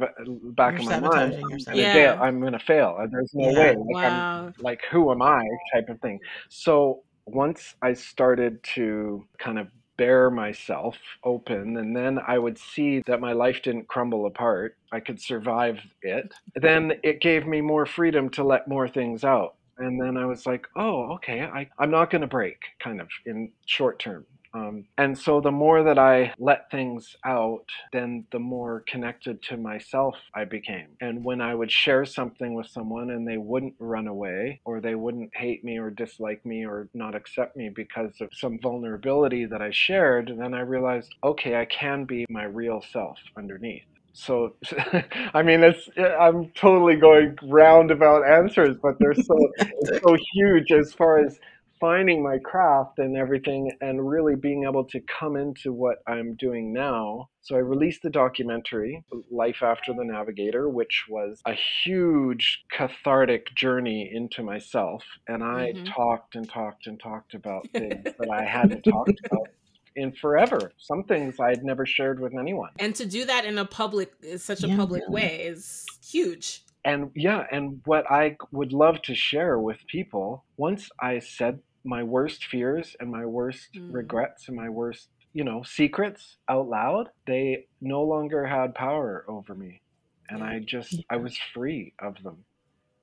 back 0.54 0.78
You're 0.78 0.80
of 0.80 0.84
my 0.86 0.96
mind, 0.96 1.34
I'm 1.52 1.58
yourself. 1.58 1.74
gonna 1.74 1.82
Yeah. 1.82 1.88
fail. 1.92 2.16
I'm 2.20 2.40
gonna 2.40 2.58
fail. 2.58 2.96
There's 3.10 3.32
no 3.34 3.50
Yeah. 3.50 3.60
way. 3.60 3.74
Like 3.76 3.98
I'm 4.04 4.24
wow 4.24 4.52
like 4.58 4.80
who 4.90 5.10
am 5.12 5.20
I 5.22 5.42
type 5.74 5.88
of 5.90 6.00
thing. 6.00 6.18
So 6.48 7.02
once 7.26 7.74
I 7.82 7.92
started 7.94 8.62
to 8.74 9.26
kind 9.38 9.58
of 9.58 9.68
bear 9.96 10.30
myself 10.30 10.96
open 11.24 11.76
and 11.76 11.96
then 11.96 12.18
I 12.26 12.38
would 12.38 12.58
see 12.58 13.00
that 13.06 13.20
my 13.20 13.32
life 13.32 13.62
didn't 13.62 13.88
crumble 13.88 14.26
apart. 14.26 14.76
I 14.92 15.00
could 15.00 15.20
survive 15.20 15.80
it. 16.02 16.34
Then 16.54 16.94
it 17.02 17.20
gave 17.20 17.46
me 17.46 17.60
more 17.60 17.86
freedom 17.86 18.28
to 18.30 18.44
let 18.44 18.68
more 18.68 18.88
things 18.88 19.24
out. 19.24 19.54
And 19.78 20.00
then 20.00 20.16
I 20.16 20.24
was 20.24 20.46
like, 20.46 20.66
oh, 20.74 21.12
okay, 21.14 21.42
I, 21.42 21.68
I'm 21.78 21.90
not 21.90 22.10
going 22.10 22.22
to 22.22 22.26
break, 22.26 22.58
kind 22.78 23.00
of 23.00 23.08
in 23.26 23.50
short 23.66 23.98
term. 23.98 24.24
Um, 24.56 24.84
and 24.96 25.18
so 25.18 25.40
the 25.40 25.50
more 25.50 25.82
that 25.82 25.98
I 25.98 26.32
let 26.38 26.70
things 26.70 27.14
out, 27.24 27.66
then 27.92 28.24
the 28.32 28.38
more 28.38 28.84
connected 28.88 29.42
to 29.44 29.56
myself 29.56 30.16
I 30.34 30.44
became. 30.44 30.88
And 31.00 31.24
when 31.24 31.40
I 31.40 31.54
would 31.54 31.70
share 31.70 32.04
something 32.04 32.54
with 32.54 32.68
someone 32.68 33.10
and 33.10 33.28
they 33.28 33.36
wouldn't 33.36 33.74
run 33.78 34.06
away 34.06 34.60
or 34.64 34.80
they 34.80 34.94
wouldn't 34.94 35.36
hate 35.36 35.62
me 35.62 35.78
or 35.78 35.90
dislike 35.90 36.44
me 36.46 36.64
or 36.64 36.88
not 36.94 37.14
accept 37.14 37.56
me 37.56 37.68
because 37.68 38.12
of 38.20 38.30
some 38.32 38.58
vulnerability 38.62 39.44
that 39.44 39.60
I 39.60 39.70
shared, 39.72 40.32
then 40.38 40.54
I 40.54 40.60
realized, 40.60 41.14
okay, 41.22 41.56
I 41.56 41.66
can 41.66 42.04
be 42.04 42.24
my 42.30 42.44
real 42.44 42.82
self 42.92 43.18
underneath. 43.36 43.84
So, 44.14 44.54
I 45.34 45.42
mean, 45.42 45.62
it's 45.62 45.90
I'm 45.98 46.48
totally 46.54 46.96
going 46.96 47.36
roundabout 47.42 48.22
answers, 48.22 48.76
but 48.82 48.94
they're 48.98 49.12
so 49.12 49.36
so 49.84 50.16
huge 50.32 50.72
as 50.72 50.94
far 50.94 51.18
as 51.18 51.38
finding 51.80 52.22
my 52.22 52.38
craft 52.38 52.98
and 52.98 53.16
everything 53.16 53.70
and 53.80 54.08
really 54.08 54.34
being 54.36 54.64
able 54.64 54.84
to 54.84 55.00
come 55.00 55.36
into 55.36 55.72
what 55.72 55.98
I'm 56.06 56.34
doing 56.36 56.72
now. 56.72 57.28
So 57.42 57.54
I 57.56 57.60
released 57.60 58.02
the 58.02 58.10
documentary 58.10 59.04
Life 59.30 59.62
After 59.62 59.92
the 59.92 60.04
Navigator, 60.04 60.68
which 60.68 61.04
was 61.08 61.40
a 61.46 61.54
huge 61.84 62.64
cathartic 62.72 63.54
journey 63.54 64.10
into 64.12 64.42
myself 64.42 65.02
and 65.28 65.42
I 65.44 65.72
Mhm. 65.74 65.94
talked 65.94 66.34
and 66.34 66.48
talked 66.48 66.86
and 66.86 66.98
talked 67.00 67.34
about 67.34 67.68
things 67.72 68.04
that 68.18 68.30
I 68.30 68.44
hadn't 68.44 68.82
talked 68.82 69.20
about 69.30 69.48
in 69.94 70.12
forever. 70.12 70.72
Some 70.78 71.04
things 71.04 71.36
I'd 71.40 71.62
never 71.64 71.86
shared 71.86 72.20
with 72.20 72.34
anyone. 72.38 72.70
and 72.78 72.94
to 72.96 73.06
do 73.06 73.24
that 73.24 73.44
in 73.44 73.58
a 73.58 73.64
public 73.64 74.12
such 74.38 74.62
a 74.62 74.68
Yeah. 74.68 74.76
public 74.76 75.08
way 75.08 75.42
is 75.46 75.86
huge 76.04 76.62
and 76.84 77.10
yeah, 77.16 77.46
and 77.50 77.80
what 77.84 78.08
I 78.10 78.36
would 78.52 78.72
love 78.72 79.02
to 79.02 79.14
share 79.14 79.58
with 79.58 79.78
people, 79.88 80.44
once 80.56 80.88
I 81.00 81.18
said 81.18 81.58
my 81.86 82.02
worst 82.02 82.44
fears 82.46 82.96
and 83.00 83.10
my 83.10 83.24
worst 83.26 83.68
Mm. 83.76 83.94
regrets 83.94 84.48
and 84.48 84.56
my 84.56 84.68
worst, 84.68 85.08
you 85.32 85.44
know, 85.44 85.62
secrets 85.62 86.38
out 86.48 86.68
loud, 86.68 87.10
they 87.26 87.66
no 87.80 88.02
longer 88.02 88.46
had 88.46 88.74
power 88.74 89.24
over 89.28 89.54
me. 89.54 89.82
And 90.28 90.42
I 90.42 90.60
just, 90.60 91.04
I 91.10 91.16
was 91.18 91.38
free 91.54 91.94
of 92.00 92.22
them, 92.22 92.44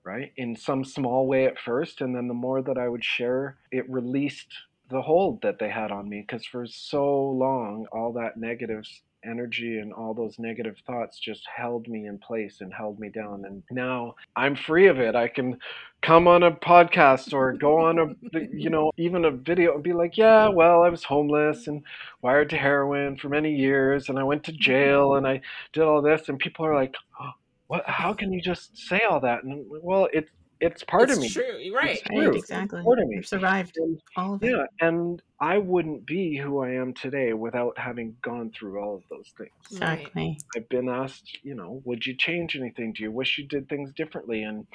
right? 0.05 0.33
In 0.37 0.55
some 0.55 0.83
small 0.85 1.27
way 1.27 1.45
at 1.45 1.59
first. 1.59 2.01
And 2.01 2.15
then 2.15 2.27
the 2.27 2.33
more 2.33 2.61
that 2.63 2.77
I 2.77 2.89
would 2.89 3.03
share, 3.05 3.59
it 3.71 3.89
released 3.89 4.53
the 4.89 5.01
hold 5.01 5.41
that 5.43 5.59
they 5.59 5.69
had 5.69 5.91
on 5.91 6.09
me 6.09 6.21
because 6.21 6.45
for 6.45 6.65
so 6.67 7.29
long 7.29 7.87
all 7.93 8.13
that 8.13 8.37
negative 8.37 8.85
energy 9.25 9.79
and 9.79 9.93
all 9.93 10.13
those 10.13 10.39
negative 10.39 10.77
thoughts 10.85 11.19
just 11.19 11.43
held 11.53 11.87
me 11.87 12.07
in 12.07 12.17
place 12.17 12.61
and 12.61 12.73
held 12.73 12.99
me 12.99 13.09
down. 13.09 13.45
And 13.45 13.63
now 13.71 14.15
i'm 14.35 14.55
free 14.55 14.87
of 14.87 14.99
it. 14.99 15.15
I 15.15 15.27
can 15.27 15.57
come 16.01 16.27
on 16.27 16.43
a 16.43 16.51
podcast 16.51 17.33
or 17.33 17.53
go 17.53 17.77
on 17.79 17.97
a 17.99 18.39
you 18.51 18.69
know 18.69 18.91
even 18.97 19.25
a 19.25 19.31
video 19.31 19.73
and 19.73 19.83
be 19.83 19.93
like 19.93 20.17
yeah 20.17 20.49
well 20.49 20.83
i 20.83 20.89
was 20.89 21.01
homeless 21.05 21.67
and 21.67 21.81
wired 22.21 22.49
to 22.49 22.57
heroin 22.57 23.15
for 23.15 23.29
many 23.29 23.55
years 23.55 24.09
and 24.09 24.19
i 24.19 24.23
went 24.23 24.43
to 24.43 24.51
jail 24.51 25.15
and 25.15 25.25
i 25.25 25.39
did 25.71 25.83
all 25.83 26.01
this. 26.01 26.27
And 26.27 26.37
people 26.37 26.65
are 26.65 26.75
like 26.75 26.93
oh, 27.21 27.31
what? 27.67 27.83
How 27.87 28.13
can 28.13 28.31
you 28.33 28.41
just 28.41 28.77
say 28.77 29.01
all 29.09 29.19
that? 29.21 29.43
And 29.43 29.65
well 29.67 30.07
it's 30.13 30.29
it's 30.67 30.83
part 30.83 31.03
it's 31.03 31.13
of 31.13 31.19
me. 31.19 31.29
True, 31.29 31.73
right? 31.75 31.91
It's 31.91 32.01
true. 32.01 32.27
Right, 32.27 32.35
exactly. 32.35 32.79
It's 32.79 32.85
part 32.85 32.99
of 32.99 33.07
me. 33.07 33.15
You 33.17 33.23
survived 33.23 33.77
And, 33.77 33.99
all 34.15 34.33
of 34.35 34.43
it. 34.43 34.49
yeah, 34.49 34.65
and 34.79 35.21
I 35.39 35.57
wouldn't 35.57 36.05
be 36.05 36.37
who 36.37 36.59
I 36.59 36.71
am 36.71 36.93
today 36.93 37.33
without 37.33 37.77
having 37.77 38.17
gone 38.23 38.51
through 38.51 38.79
all 38.81 38.95
of 38.95 39.03
those 39.09 39.31
things. 39.37 39.51
Exactly. 39.71 40.37
I've 40.55 40.69
been 40.69 40.89
asked, 40.89 41.39
you 41.43 41.55
know, 41.55 41.81
would 41.85 42.05
you 42.05 42.15
change 42.15 42.55
anything? 42.55 42.93
Do 42.93 43.03
you 43.03 43.11
wish 43.11 43.37
you 43.37 43.47
did 43.47 43.67
things 43.69 43.91
differently? 43.95 44.43
And 44.43 44.67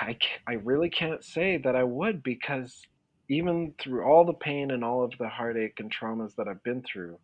I, 0.00 0.16
I 0.48 0.54
really 0.54 0.90
can't 0.90 1.24
say 1.24 1.58
that 1.64 1.76
I 1.76 1.84
would 1.84 2.22
because 2.22 2.80
even 3.28 3.74
through 3.80 4.04
all 4.04 4.24
the 4.26 4.34
pain 4.34 4.70
and 4.70 4.84
all 4.84 5.04
of 5.04 5.12
the 5.18 5.28
heartache 5.28 5.78
and 5.78 5.92
traumas 5.94 6.34
that 6.36 6.48
I've 6.48 6.62
been 6.62 6.82
through, 6.82 7.18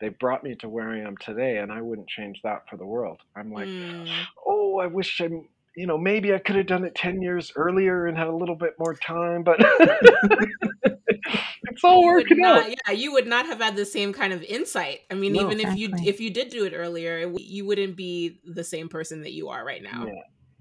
they 0.00 0.08
brought 0.08 0.42
me 0.42 0.56
to 0.56 0.68
where 0.68 0.90
I 0.90 0.98
am 1.00 1.16
today, 1.18 1.58
and 1.58 1.70
I 1.70 1.80
wouldn't 1.80 2.08
change 2.08 2.40
that 2.42 2.62
for 2.68 2.76
the 2.76 2.86
world. 2.86 3.20
I'm 3.36 3.52
like, 3.52 3.68
Mm. 3.68 4.26
oh, 4.46 4.78
I 4.80 4.86
wish 4.86 5.20
I, 5.20 5.28
you 5.76 5.86
know, 5.86 5.96
maybe 5.98 6.34
I 6.34 6.38
could 6.38 6.56
have 6.56 6.66
done 6.66 6.84
it 6.84 6.94
10 6.94 7.22
years 7.22 7.52
earlier 7.56 8.06
and 8.06 8.16
had 8.16 8.26
a 8.28 8.36
little 8.36 8.56
bit 8.56 8.74
more 8.78 8.94
time, 8.94 9.42
but 9.42 9.58
it's 11.64 11.84
all 11.84 12.00
You 12.02 12.06
working 12.08 12.38
not- 12.38 12.64
out. 12.64 12.70
Yeah, 12.70 12.92
you 12.92 13.12
would 13.12 13.26
not 13.26 13.46
have 13.46 13.60
had 13.60 13.76
the 13.76 13.84
same 13.86 14.12
kind 14.12 14.32
of 14.32 14.42
insight. 14.42 15.00
I 15.10 15.14
mean, 15.14 15.32
No. 15.32 15.50
even 15.50 15.60
if 15.60 15.76
you 15.76 15.90
if 16.04 16.20
you 16.20 16.30
did 16.30 16.50
do 16.50 16.64
it 16.64 16.72
earlier, 16.74 17.32
you 17.38 17.64
wouldn't 17.64 17.96
be 17.96 18.40
the 18.44 18.64
same 18.64 18.88
person 18.88 19.22
that 19.22 19.32
you 19.32 19.48
are 19.48 19.64
right 19.64 19.82
now. 19.82 20.06
Yeah. 20.06 20.12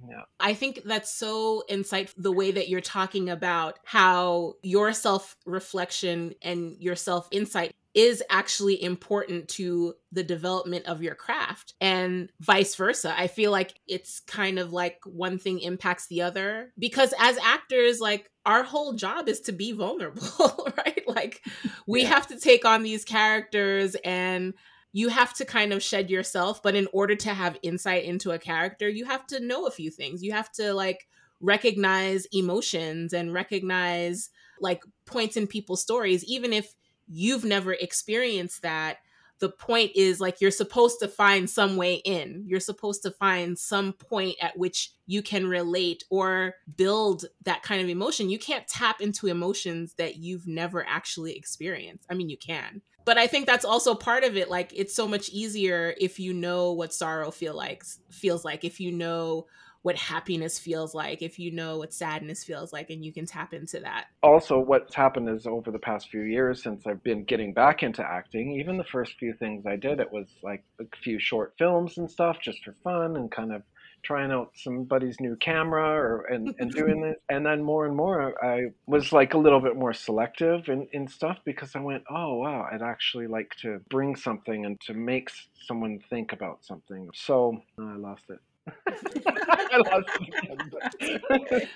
Yeah. 0.10 0.22
I 0.40 0.56
think 0.56 0.82
that's 0.84 1.14
so 1.14 1.64
insightful 1.70 2.14
the 2.18 2.32
way 2.32 2.50
that 2.52 2.70
you're 2.70 2.82
talking 2.82 3.30
about 3.30 3.78
how 3.84 4.54
your 4.64 4.94
self 4.94 5.36
reflection 5.46 6.34
and 6.42 6.76
your 6.80 6.96
self 6.96 7.28
insight 7.32 7.76
is 7.94 8.24
actually 8.30 8.82
important 8.82 9.50
to 9.50 9.94
the 10.12 10.24
development 10.24 10.86
of 10.86 11.02
your 11.02 11.16
craft 11.16 11.74
and 11.82 12.30
vice 12.40 12.76
versa. 12.76 13.14
I 13.18 13.28
feel 13.28 13.52
like 13.52 13.74
it's 13.88 14.22
kind 14.22 14.60
of 14.60 14.72
like 14.72 15.00
one 15.06 15.38
thing 15.38 15.60
impacts 15.60 16.08
the 16.08 16.22
other 16.22 16.72
because 16.80 17.14
as 17.20 17.38
actors, 17.40 18.00
like 18.00 18.30
our 18.46 18.64
whole 18.64 18.94
job 18.94 19.28
is 19.28 19.42
to 19.42 19.52
be 19.52 19.74
vulnerable, 19.74 20.70
right? 20.78 21.04
Like 21.08 21.42
we 21.86 22.04
Yeah. 22.04 22.10
have 22.10 22.28
to 22.28 22.40
take 22.40 22.66
on 22.66 22.84
these 22.84 23.04
characters 23.06 23.96
and 24.06 24.54
you 24.94 25.10
have 25.10 25.34
to 25.36 25.46
kind 25.46 25.72
of 25.74 25.82
shed 25.84 26.10
yourself 26.10 26.62
but 26.62 26.76
in 26.76 26.88
order 26.94 27.16
to 27.16 27.34
have 27.34 27.58
insight 27.64 28.04
into 28.04 28.32
a 28.32 28.40
character 28.40 28.90
you 28.90 29.06
have 29.06 29.26
to 29.28 29.40
know 29.40 29.66
a 29.66 29.72
few 29.72 29.90
things 29.90 30.22
you 30.22 30.34
have 30.34 30.52
to 30.52 30.74
like 30.74 31.08
recognize 31.40 32.26
emotions 32.34 33.14
and 33.14 33.34
recognize 33.34 34.30
like 34.60 34.84
points 35.06 35.38
in 35.38 35.48
people's 35.48 35.82
stories 35.82 36.24
even 36.26 36.52
if 36.54 36.74
you've 37.12 37.44
never 37.44 37.74
experienced 37.74 38.62
that 38.62 38.98
the 39.42 39.50
point 39.50 39.92
is 39.96 40.22
like 40.22 40.40
you're 40.40 40.52
supposed 40.52 41.00
to 41.00 41.08
find 41.08 41.50
some 41.50 41.76
way 41.76 41.96
in. 41.96 42.44
You're 42.46 42.60
supposed 42.60 43.02
to 43.04 43.12
find 43.12 43.58
some 43.58 43.94
point 43.94 44.36
at 44.40 44.58
which 44.58 44.92
you 45.08 45.24
can 45.24 45.48
relate 45.48 46.04
or 46.12 46.54
build 46.78 47.26
that 47.44 47.64
kind 47.64 47.82
of 47.82 47.90
emotion. 47.90 48.30
You 48.30 48.38
can't 48.38 48.68
tap 48.68 49.02
into 49.02 49.28
emotions 49.28 49.96
that 49.96 50.18
you've 50.18 50.48
never 50.48 50.88
actually 50.88 51.36
experienced. 51.36 52.06
I 52.10 52.14
mean 52.14 52.30
you 52.30 52.38
can. 52.38 52.82
But 53.04 53.18
i 53.18 53.26
think 53.26 53.48
that's 53.48 53.66
also 53.66 53.96
part 53.96 54.24
of 54.24 54.38
it. 54.38 54.50
Like 54.50 54.72
it's 54.76 54.96
so 54.96 55.08
much 55.08 55.30
easier 55.30 55.96
if 56.00 56.20
you 56.20 56.34
know 56.34 56.72
what 56.72 56.94
sorrow 56.94 57.32
feel 57.32 57.56
like 57.56 57.84
feels 58.12 58.46
like 58.46 58.64
if 58.64 58.80
you 58.80 58.92
know 58.92 59.48
what 59.84 59.96
happiness 59.96 60.60
feels 60.60 60.94
like 60.94 61.22
if 61.22 61.40
you 61.40 61.52
know 61.52 61.78
what 61.78 61.94
sadness 61.94 62.44
feels 62.44 62.72
like 62.72 62.90
and 62.90 63.04
you 63.04 63.12
can 63.12 63.26
tap 63.26 63.54
into 63.54 63.80
that. 63.80 64.06
Also, 64.22 64.60
what's 64.60 64.94
happened 64.94 65.28
is 65.30 65.48
over 65.48 65.72
the 65.72 65.80
past 65.80 66.10
few 66.10 66.22
years 66.22 66.62
since 66.62 66.86
I've 66.86 67.04
been 67.04 67.24
getting 67.24 67.54
back 67.54 67.82
into 67.82 68.04
acting, 68.04 68.60
even 68.60 68.78
the 68.78 68.84
first 68.84 69.14
few 69.18 69.34
things 69.34 69.66
I 69.66 69.76
did, 69.76 70.00
it 70.00 70.12
was 70.12 70.28
like 70.44 70.64
a 70.80 70.86
few 71.04 71.20
short 71.20 71.54
films 71.58 71.98
and 71.98 72.10
stuff 72.10 72.38
just 72.42 72.64
for 72.64 72.76
fun 72.84 73.16
and 73.16 73.32
kind 73.32 73.52
of 73.52 73.64
trying 74.04 74.32
out 74.32 74.52
somebody's 74.56 75.20
new 75.20 75.36
camera 75.36 75.90
or 75.90 76.26
and, 76.26 76.54
and 76.60 76.72
doing 76.76 77.02
this. 77.02 77.16
And 77.30 77.46
then 77.46 77.62
more 77.62 77.86
and 77.86 77.96
more 77.96 78.34
i 78.44 78.72
was 78.88 79.12
like 79.12 79.34
a 79.34 79.38
little 79.38 79.60
bit 79.60 79.76
more 79.76 79.94
selective 79.94 80.70
in, 80.70 80.88
in 80.92 81.08
stuff 81.08 81.38
because 81.46 81.76
i 81.76 81.80
went 81.80 82.04
oh 82.10 82.36
wow 82.36 82.68
i'd 82.72 82.82
actually 82.82 83.28
like 83.28 83.56
to 83.62 83.80
bring 83.90 84.16
something 84.16 84.66
and 84.66 84.80
to 84.82 84.94
make 84.94 85.30
someone 85.68 86.00
think 86.10 86.34
about 86.34 86.66
something. 86.66 87.10
So 87.14 87.62
i 87.80 87.96
lost 87.96 88.26
it 88.30 88.40
i 88.40 88.40
lost 88.40 88.40
it 88.40 88.40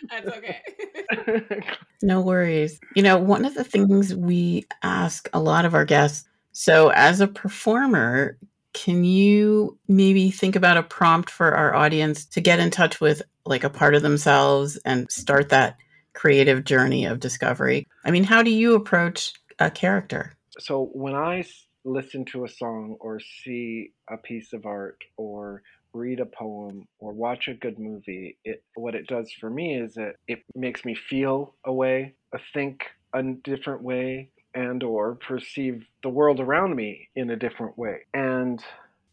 that's 0.09 0.27
okay. 0.27 0.61
No 2.01 2.21
worries. 2.21 2.79
You 2.95 3.01
know, 3.03 3.17
one 3.17 3.45
of 3.45 3.55
the 3.55 3.63
things 3.63 4.13
we 4.13 4.65
ask 4.83 5.29
a 5.33 5.39
lot 5.39 5.65
of 5.65 5.73
our 5.73 5.85
guests 5.85 6.27
so, 6.57 6.89
as 6.89 7.19
a 7.19 7.27
performer, 7.27 8.37
can 8.71 9.03
you 9.03 9.77
maybe 9.89 10.31
think 10.31 10.55
about 10.55 10.77
a 10.77 10.83
prompt 10.83 11.29
for 11.29 11.53
our 11.53 11.75
audience 11.75 12.25
to 12.27 12.39
get 12.39 12.59
in 12.59 12.71
touch 12.71 13.01
with 13.01 13.21
like 13.45 13.65
a 13.65 13.69
part 13.69 13.93
of 13.93 14.03
themselves 14.03 14.77
and 14.85 15.11
start 15.11 15.49
that 15.49 15.75
creative 16.13 16.63
journey 16.63 17.03
of 17.03 17.19
discovery? 17.19 17.87
I 18.05 18.11
mean, 18.11 18.23
how 18.23 18.41
do 18.41 18.51
you 18.51 18.75
approach 18.75 19.33
a 19.59 19.69
character? 19.69 20.35
so 20.59 20.89
when 20.93 21.15
I 21.15 21.43
listen 21.83 22.25
to 22.25 22.45
a 22.45 22.49
song 22.49 22.97
or 22.99 23.19
see 23.19 23.91
a 24.09 24.17
piece 24.17 24.53
of 24.53 24.65
art 24.65 25.03
or 25.17 25.61
read 25.95 26.19
a 26.19 26.25
poem 26.25 26.87
or 26.99 27.13
watch 27.13 27.47
a 27.47 27.53
good 27.53 27.79
movie, 27.79 28.37
it 28.43 28.63
what 28.75 28.95
it 28.95 29.07
does 29.07 29.31
for 29.31 29.49
me 29.49 29.75
is 29.75 29.97
it 29.97 30.17
it 30.27 30.43
makes 30.53 30.85
me 30.85 30.95
feel 30.95 31.55
a 31.65 31.73
way, 31.73 32.13
uh, 32.33 32.37
think 32.53 32.85
a 33.13 33.23
different 33.23 33.81
way, 33.81 34.29
and 34.53 34.83
or 34.83 35.15
perceive 35.15 35.85
the 36.03 36.09
world 36.09 36.39
around 36.39 36.75
me 36.75 37.09
in 37.15 37.29
a 37.29 37.35
different 37.35 37.77
way. 37.77 38.01
And 38.13 38.63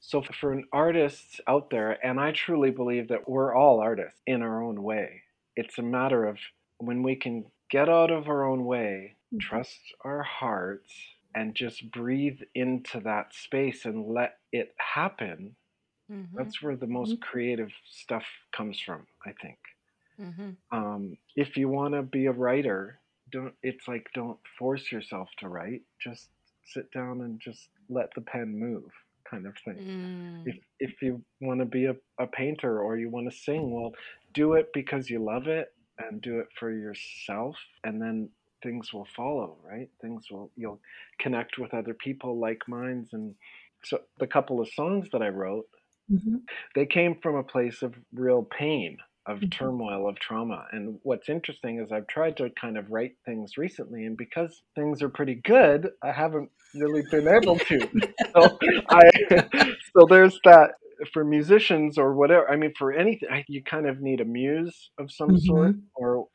so 0.01 0.23
for 0.41 0.53
an 0.53 0.65
artist 0.73 1.41
out 1.47 1.71
there, 1.71 1.99
and 2.05 2.21
I 2.21 2.33
truly 2.33 2.71
believe 2.71 3.09
that 3.09 3.29
we're 3.29 3.55
all 3.55 3.81
artists 3.81 4.21
in 4.27 4.43
our 4.43 4.63
own 4.63 4.83
way. 4.83 5.23
It's 5.55 5.79
a 5.79 5.83
matter 5.83 6.27
of 6.27 6.39
when 6.79 7.03
we 7.03 7.15
can 7.15 7.45
get 7.71 7.89
out 7.89 8.11
of 8.11 8.29
our 8.29 8.45
own 8.45 8.65
way, 8.65 9.17
trust 9.41 9.79
our 10.05 10.23
hearts, 10.23 10.93
and 11.35 11.55
just 11.55 11.91
breathe 11.91 12.41
into 12.55 13.01
that 13.01 13.35
space 13.35 13.85
and 13.85 14.07
let 14.07 14.39
it 14.53 14.75
happen. 14.77 15.55
Mhm, 16.13 16.37
That's 16.37 16.63
where 16.63 16.77
the 16.77 16.87
most 16.87 17.21
creative 17.21 17.73
stuff 17.85 18.27
comes 18.53 18.81
from, 18.81 19.07
I 19.27 19.33
think. 19.33 19.59
mhm. 20.19 20.57
Um, 20.71 21.19
if 21.37 21.57
you 21.57 21.69
want 21.69 21.95
to 21.95 22.03
be 22.03 22.27
a 22.27 22.33
writer, 22.33 23.01
don't. 23.31 23.55
It's 23.63 23.87
like 23.89 24.09
don't 24.15 24.39
force 24.59 24.91
yourself 24.91 25.29
to 25.39 25.49
write. 25.49 25.83
Just 26.01 26.31
sit 26.65 26.91
down 26.93 27.21
and 27.21 27.41
just 27.41 27.69
let 27.89 28.11
the 28.15 28.23
pen 28.23 28.59
move, 28.59 28.91
kind 29.31 29.47
of 29.47 29.55
thing. 29.65 29.83
Mm. 29.83 30.47
If 30.47 30.57
if 30.81 31.03
you 31.03 31.25
want 31.41 31.61
to 31.61 31.67
be 31.67 31.87
a, 31.87 31.97
a 32.19 32.27
painter 32.27 32.83
or 32.83 32.99
you 32.99 33.11
want 33.11 33.31
to 33.31 33.37
sing, 33.37 33.73
well, 33.73 33.93
do 34.33 34.55
it 34.55 34.69
because 34.75 35.11
you 35.11 35.21
love 35.25 35.49
it 35.49 35.69
and 35.99 36.21
do 36.23 36.41
it 36.41 36.49
for 36.59 36.73
yourself, 36.73 37.57
and 37.85 38.01
then 38.03 38.31
things 38.63 38.93
will 38.93 39.07
follow, 39.17 39.59
right? 39.65 39.91
Things 40.03 40.31
will 40.31 40.53
you'll 40.57 40.81
connect 41.21 41.59
with 41.59 41.75
other 41.75 41.95
people 41.95 42.39
like 42.41 42.69
minds, 42.69 43.13
and 43.13 43.37
so 43.85 44.03
the 44.19 44.27
couple 44.29 44.61
of 44.61 44.69
songs 44.73 45.09
that 45.13 45.23
I 45.23 45.29
wrote 45.29 45.69
Mhm. 46.11 46.43
they 46.75 46.87
came 46.87 47.17
from 47.23 47.37
a 47.37 47.43
place 47.45 47.83
of 47.83 47.95
real 48.13 48.43
pain 48.43 48.99
of 49.27 49.39
Mhm. 49.39 49.51
turmoil 49.51 50.09
of 50.09 50.19
trauma 50.19 50.67
and 50.73 50.99
what's 51.05 51.29
interesting 51.29 51.79
is 51.79 51.93
i've 51.93 52.07
tried 52.09 52.37
to 52.37 52.51
kind 52.51 52.77
of 52.77 52.91
write 52.91 53.17
things 53.25 53.57
recently 53.57 54.05
and 54.05 54.17
because 54.17 54.63
things 54.75 55.01
are 55.03 55.09
pretty 55.09 55.37
good 55.37 55.91
i 56.03 56.11
haven't 56.11 56.51
really 56.75 57.03
been 57.03 57.29
able 57.29 57.57
to 57.57 57.79
so 58.35 58.59
i 58.91 59.03
so 59.97 60.07
there's 60.09 60.39
that 60.45 60.73
for 61.13 61.25
musicians 61.25 61.99
or 61.99 62.15
whatever 62.15 62.51
i 62.51 62.57
mean 62.57 62.73
for 62.79 62.93
anything 62.93 63.45
you 63.49 63.63
kind 63.63 63.89
of 63.89 64.01
need 64.01 64.21
a 64.21 64.25
muse 64.25 64.91
of 64.99 65.11
some 65.11 65.37
sort 65.37 65.77
or 65.95 66.27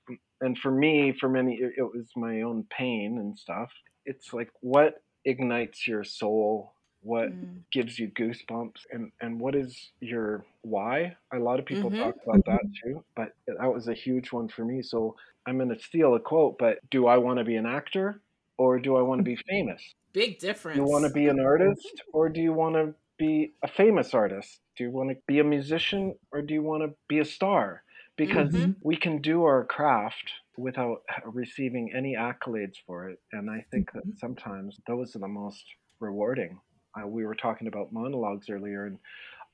and 0.41 0.57
for 0.57 0.71
me 0.71 1.13
for 1.19 1.27
many 1.27 1.55
it 1.55 1.83
was 1.83 2.09
my 2.15 2.41
own 2.41 2.65
pain 2.69 3.17
and 3.19 3.37
stuff 3.37 3.71
it's 4.05 4.31
like 4.33 4.49
what 4.61 4.95
ignites 5.25 5.87
your 5.87 6.03
soul 6.03 6.73
what 7.01 7.29
Mm. 7.29 7.63
gives 7.71 7.99
you 7.99 8.09
goosebumps 8.09 8.81
and 8.91 9.11
and 9.21 9.39
what 9.39 9.55
is 9.55 9.91
your 9.99 10.45
why 10.61 11.15
a 11.33 11.39
lot 11.39 11.59
of 11.59 11.65
people 11.65 11.91
Mhm. 11.91 11.97
talk 12.01 12.15
about 12.25 12.41
that 12.45 12.63
too 12.83 13.03
but 13.15 13.33
that 13.47 13.73
was 13.73 13.87
a 13.87 13.93
huge 13.93 14.31
one 14.31 14.47
for 14.47 14.63
me 14.65 14.81
so 14.81 15.15
i'm 15.45 15.57
going 15.57 15.69
to 15.69 15.79
steal 15.79 16.15
a 16.15 16.19
quote 16.19 16.57
but 16.57 16.77
do 16.89 17.07
i 17.07 17.17
want 17.17 17.39
to 17.39 17.45
be 17.45 17.55
an 17.57 17.65
actor 17.65 18.21
or 18.57 18.79
do 18.79 18.95
i 18.95 19.01
want 19.01 19.19
to 19.19 19.23
be 19.23 19.35
famous 19.49 19.83
big 20.13 20.39
difference 20.39 20.73
do 20.73 20.79
you 20.79 20.85
want 20.85 21.03
to 21.03 21.09
be 21.09 21.27
an 21.27 21.39
artist 21.39 22.01
or 22.13 22.29
do 22.29 22.41
you 22.41 22.53
want 22.53 22.75
to 22.75 22.93
be 23.17 23.53
a 23.63 23.67
famous 23.67 24.13
artist 24.13 24.59
do 24.77 24.83
you 24.83 24.91
want 24.91 25.09
to 25.09 25.15
be 25.27 25.39
a 25.39 25.43
musician 25.43 26.15
or 26.31 26.41
do 26.41 26.53
you 26.53 26.61
want 26.61 26.83
to 26.83 26.95
be 27.07 27.19
a 27.19 27.25
star 27.25 27.83
because 28.17 28.53
Mhm. 28.53 28.75
we 28.81 28.95
can 28.97 29.21
do 29.21 29.43
our 29.43 29.65
craft 29.65 30.31
without 30.57 31.03
receiving 31.25 31.93
any 31.93 32.15
accolades 32.15 32.77
for 32.87 33.09
it. 33.09 33.19
And 33.31 33.47
I 33.49 33.63
think 33.69 33.91
mm-hmm. 33.93 33.93
that 33.93 34.17
sometimes 34.17 34.79
those 34.87 35.15
are 35.15 35.19
the 35.19 35.27
most 35.27 35.63
rewarding. 35.99 36.59
Uh, 36.97 37.07
we 37.07 37.25
were 37.25 37.35
talking 37.35 37.67
about 37.67 37.91
monologues 37.91 38.49
earlier, 38.49 38.85
and 38.85 38.97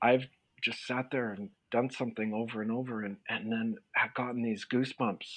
I've 0.01 0.27
just 0.62 0.86
sat 0.86 1.06
there 1.12 1.32
and 1.34 1.49
done 1.71 1.89
something 1.89 2.34
over 2.34 2.62
and 2.62 2.71
over, 2.71 3.03
and, 3.03 3.17
and 3.29 3.51
then 3.51 3.75
have 3.95 4.13
gotten 4.13 4.41
these 4.41 4.65
goosebumps 4.71 5.27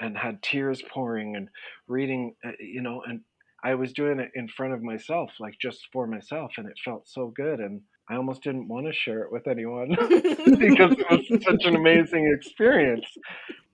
and 0.00 0.16
had 0.16 0.42
tears 0.42 0.82
pouring 0.92 1.36
and 1.36 1.48
reading, 1.86 2.34
uh, 2.44 2.50
you 2.58 2.82
know, 2.82 3.02
and 3.06 3.20
I 3.62 3.74
was 3.74 3.92
doing 3.92 4.20
it 4.20 4.30
in 4.34 4.48
front 4.48 4.74
of 4.74 4.82
myself, 4.82 5.30
like 5.40 5.58
just 5.58 5.88
for 5.92 6.06
myself, 6.06 6.52
and 6.58 6.66
it 6.68 6.78
felt 6.84 7.08
so 7.08 7.32
good. 7.34 7.60
And 7.60 7.80
I 8.10 8.16
almost 8.16 8.42
didn't 8.42 8.68
want 8.68 8.86
to 8.86 8.92
share 8.92 9.22
it 9.22 9.32
with 9.32 9.46
anyone 9.46 9.88
because 9.88 10.92
it 10.92 11.06
was 11.10 11.42
such 11.42 11.64
an 11.64 11.74
amazing 11.74 12.30
experience. 12.36 13.06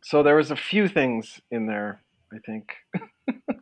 So 0.03 0.23
there 0.23 0.37
was 0.37 0.53
a 0.53 0.57
few 0.57 0.87
things 0.87 1.41
in 1.51 1.67
there, 1.67 2.03
I 2.33 2.39
think. 2.47 2.71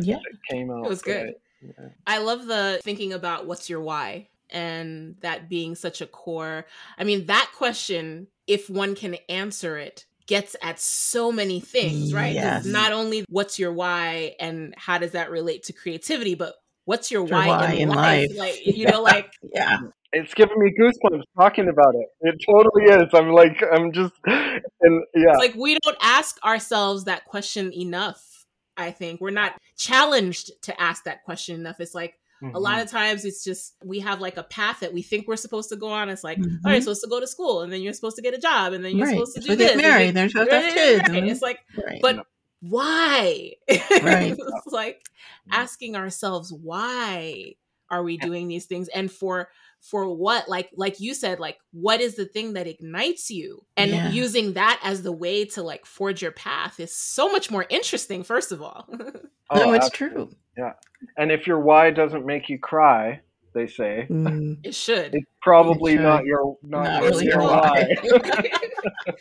yeah, 0.00 0.18
came 0.48 0.70
out. 0.70 0.86
It 0.86 0.88
was 0.88 1.02
good. 1.02 1.34
Yeah. 1.64 1.88
I 2.06 2.18
love 2.18 2.46
the 2.46 2.80
thinking 2.82 3.12
about 3.12 3.46
what's 3.46 3.70
your 3.70 3.80
why 3.80 4.28
and 4.50 5.16
that 5.20 5.48
being 5.48 5.74
such 5.74 6.00
a 6.00 6.06
core. 6.06 6.66
I 6.98 7.04
mean, 7.04 7.26
that 7.26 7.50
question, 7.56 8.28
if 8.46 8.70
one 8.70 8.94
can 8.94 9.16
answer 9.28 9.78
it, 9.78 10.04
gets 10.26 10.56
at 10.62 10.80
so 10.80 11.30
many 11.30 11.60
things, 11.60 12.14
right? 12.14 12.34
Yes. 12.34 12.64
Not 12.64 12.92
only 12.92 13.24
what's 13.28 13.58
your 13.58 13.72
why 13.72 14.36
and 14.40 14.74
how 14.76 14.98
does 14.98 15.12
that 15.12 15.30
relate 15.30 15.64
to 15.64 15.72
creativity, 15.72 16.34
but 16.34 16.54
what's 16.84 17.10
your 17.10 17.24
why, 17.24 17.48
why, 17.48 17.72
in, 17.72 17.82
in 17.82 17.88
life? 17.88 18.30
life? 18.30 18.38
Like, 18.38 18.66
you 18.76 18.86
know, 18.86 19.02
like 19.02 19.30
yeah. 19.52 19.78
It's 20.16 20.32
giving 20.32 20.56
me 20.60 20.72
goosebumps 20.80 21.24
talking 21.36 21.68
about 21.68 21.96
it. 21.96 22.06
It 22.20 22.36
totally 22.46 22.84
is. 22.84 23.12
I'm 23.12 23.32
like, 23.32 23.60
I'm 23.72 23.90
just, 23.90 24.12
and 24.24 25.02
yeah. 25.12 25.30
It's 25.30 25.38
like 25.38 25.56
we 25.56 25.76
don't 25.82 25.96
ask 26.00 26.38
ourselves 26.44 27.04
that 27.04 27.24
question 27.24 27.72
enough. 27.72 28.33
I 28.76 28.90
think 28.90 29.20
we're 29.20 29.30
not 29.30 29.60
challenged 29.76 30.50
to 30.62 30.80
ask 30.80 31.04
that 31.04 31.24
question 31.24 31.58
enough. 31.60 31.80
It's 31.80 31.94
like, 31.94 32.18
Mm-hmm. 32.42 32.56
A 32.56 32.58
lot 32.58 32.72
mm-hmm. 32.72 32.82
of 32.82 32.90
times 32.90 33.24
it's 33.24 33.42
just 33.42 33.74
we 33.82 34.00
have 34.00 34.20
like 34.20 34.36
a 34.36 34.42
path 34.42 34.80
that 34.80 34.92
we 34.92 35.02
think 35.02 35.26
we're 35.26 35.36
supposed 35.36 35.70
to 35.70 35.76
go 35.76 35.88
on. 35.88 36.08
It's 36.08 36.24
like, 36.24 36.38
mm-hmm. 36.38 36.56
oh, 36.66 36.70
you're 36.72 36.80
supposed 36.80 37.02
to 37.02 37.08
go 37.08 37.20
to 37.20 37.26
school 37.26 37.62
and 37.62 37.72
then 37.72 37.80
you're 37.80 37.92
supposed 37.92 38.16
to 38.16 38.22
get 38.22 38.34
a 38.34 38.38
job 38.38 38.72
and 38.72 38.84
then 38.84 38.96
you're 38.96 39.06
right. 39.06 39.14
supposed 39.14 39.34
to 39.36 39.40
do 39.40 39.46
so 39.48 39.54
this. 39.54 39.70
Get 39.70 39.78
married, 39.78 40.14
they're 40.14 40.28
supposed 40.28 40.50
to 40.50 40.60
have 40.60 40.74
kids. 40.74 41.02
It's 41.08 41.42
like, 41.42 41.60
right. 41.82 42.00
but 42.02 42.26
why? 42.60 43.52
Right. 43.68 44.36
it's 44.38 44.72
like 44.72 45.06
asking 45.50 45.96
ourselves 45.96 46.52
why 46.52 47.54
are 47.90 48.02
we 48.02 48.16
doing 48.16 48.48
these 48.48 48.66
things 48.66 48.88
and 48.88 49.10
for 49.10 49.48
for 49.84 50.08
what 50.08 50.48
like 50.48 50.70
like 50.76 50.98
you 50.98 51.12
said 51.12 51.38
like 51.38 51.58
what 51.72 52.00
is 52.00 52.16
the 52.16 52.24
thing 52.24 52.54
that 52.54 52.66
ignites 52.66 53.30
you? 53.30 53.66
And 53.76 53.90
yeah. 53.90 54.10
using 54.10 54.54
that 54.54 54.80
as 54.82 55.02
the 55.02 55.12
way 55.12 55.44
to 55.44 55.62
like 55.62 55.84
forge 55.84 56.22
your 56.22 56.32
path 56.32 56.80
is 56.80 56.96
so 56.96 57.30
much 57.30 57.50
more 57.50 57.66
interesting 57.68 58.24
first 58.24 58.50
of 58.50 58.62
all. 58.62 58.88
Oh, 59.50 59.62
no 59.62 59.72
it's 59.74 59.90
true. 59.90 60.30
yeah. 60.56 60.72
And 61.18 61.30
if 61.30 61.46
your 61.46 61.60
why 61.60 61.90
doesn't 61.90 62.24
make 62.24 62.48
you 62.48 62.58
cry 62.58 63.20
they 63.52 63.66
say 63.66 64.06
mm. 64.10 64.56
it 64.64 64.74
should. 64.74 65.14
it's 65.14 65.30
probably 65.42 65.92
it 65.92 65.96
should. 65.96 66.02
not 66.02 66.24
your 66.24 66.56
not, 66.62 66.84
not 66.84 67.02
really 67.02 67.26
your 67.26 67.42
why, 67.42 67.86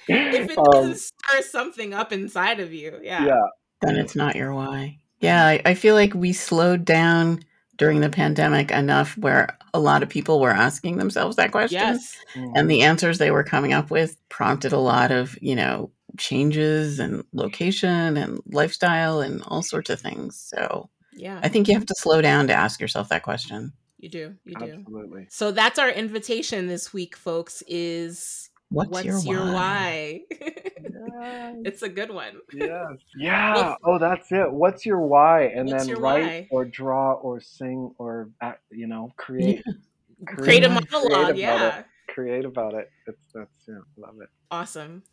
if 0.08 0.50
it 0.50 0.56
doesn't 0.56 0.92
um, 0.92 0.96
stir 0.96 1.42
something 1.42 1.94
up 1.94 2.14
inside 2.14 2.62
of 2.62 2.74
you 2.74 3.00
yeah. 3.04 3.26
Yeah. 3.26 3.42
Then 3.82 3.98
it's 3.98 4.16
not 4.16 4.38
your 4.38 4.54
why. 4.54 5.00
Yeah 5.20 5.46
I, 5.46 5.62
I 5.66 5.74
feel 5.74 5.94
like 5.94 6.14
we 6.14 6.32
slowed 6.32 6.86
down 6.86 7.42
during 7.84 8.00
the 8.00 8.10
pandemic 8.10 8.72
enough 8.72 9.18
where 9.18 9.58
a 9.74 9.80
lot 9.80 10.02
of 10.02 10.08
people 10.08 10.40
were 10.40 10.52
asking 10.52 10.96
themselves 10.96 11.36
that 11.36 11.52
question. 11.52 11.82
Yes. 11.82 12.18
Mm. 12.34 12.54
And 12.56 12.72
the 12.72 12.84
answers 12.84 13.18
they 13.18 13.30
were 13.30 13.44
coming 13.44 13.74
up 13.74 13.92
with 13.92 14.16
prompted 14.30 14.72
a 14.72 14.80
lot 14.80 15.12
of, 15.12 15.38
you 15.42 15.54
know, 15.54 15.92
changes 16.18 16.98
and 16.98 17.26
location 17.34 18.16
and 18.16 18.40
lifestyle 18.46 19.20
and 19.20 19.44
all 19.48 19.62
sorts 19.62 19.90
of 19.90 20.00
things. 20.00 20.40
So, 20.40 20.90
yeah. 21.12 21.42
I 21.44 21.50
think 21.50 21.68
you 21.68 21.74
have 21.74 21.86
to 21.86 21.96
slow 21.98 22.22
down 22.22 22.48
to 22.48 22.54
ask 22.54 22.80
yourself 22.80 23.10
that 23.10 23.24
question. 23.24 23.74
You 23.98 24.08
do. 24.08 24.36
You 24.46 24.56
do. 24.56 24.74
Absolutely. 24.80 25.28
So 25.30 25.52
that's 25.52 25.78
our 25.78 25.90
invitation 25.90 26.68
this 26.68 26.94
week, 26.94 27.18
folks, 27.18 27.64
is 27.68 28.50
What's, 28.70 28.90
What's 28.90 29.06
your, 29.06 29.20
your 29.20 29.54
why? 29.54 30.22
yes. 30.32 31.56
It's 31.64 31.82
a 31.84 31.90
good 31.90 32.12
one. 32.12 32.40
Yes. 32.54 32.98
Yeah. 33.18 33.54
Well, 33.54 33.78
oh, 33.84 34.00
that's 34.00 34.32
it. 34.32 34.52
What's 34.52 34.86
your 34.86 35.00
why? 35.00 35.44
And 35.44 35.70
then 35.70 35.88
write 36.00 36.24
why? 36.24 36.48
or 36.52 36.66
draw 36.66 37.14
or 37.14 37.40
sing 37.40 37.94
or 37.98 38.30
act, 38.42 38.64
you 38.72 38.88
know 38.88 39.14
create. 39.18 39.64
Yeah. 39.66 39.74
Create, 40.26 40.64
create, 40.64 40.64
a 40.64 40.70
monologue. 40.70 41.34
Create 41.34 41.38
yeah. 41.38 41.80
It. 41.80 41.86
Create 42.08 42.46
about 42.46 42.76
it. 42.76 42.90
It's 43.08 43.26
that's 43.34 43.50
yeah. 43.68 43.80
Love 43.98 44.22
it. 44.22 44.30
Awesome. 44.50 45.04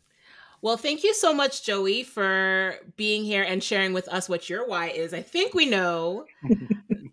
Well, 0.61 0.77
thank 0.77 1.03
you 1.03 1.13
so 1.13 1.33
much, 1.33 1.63
Joey, 1.63 2.03
for 2.03 2.75
being 2.95 3.25
here 3.25 3.43
and 3.43 3.61
sharing 3.61 3.91
with 3.91 4.07
us 4.07 4.29
what 4.29 4.49
your 4.49 4.65
why 4.67 4.87
is. 4.87 5.13
I 5.13 5.21
think 5.21 5.53
we 5.53 5.65
know 5.65 6.25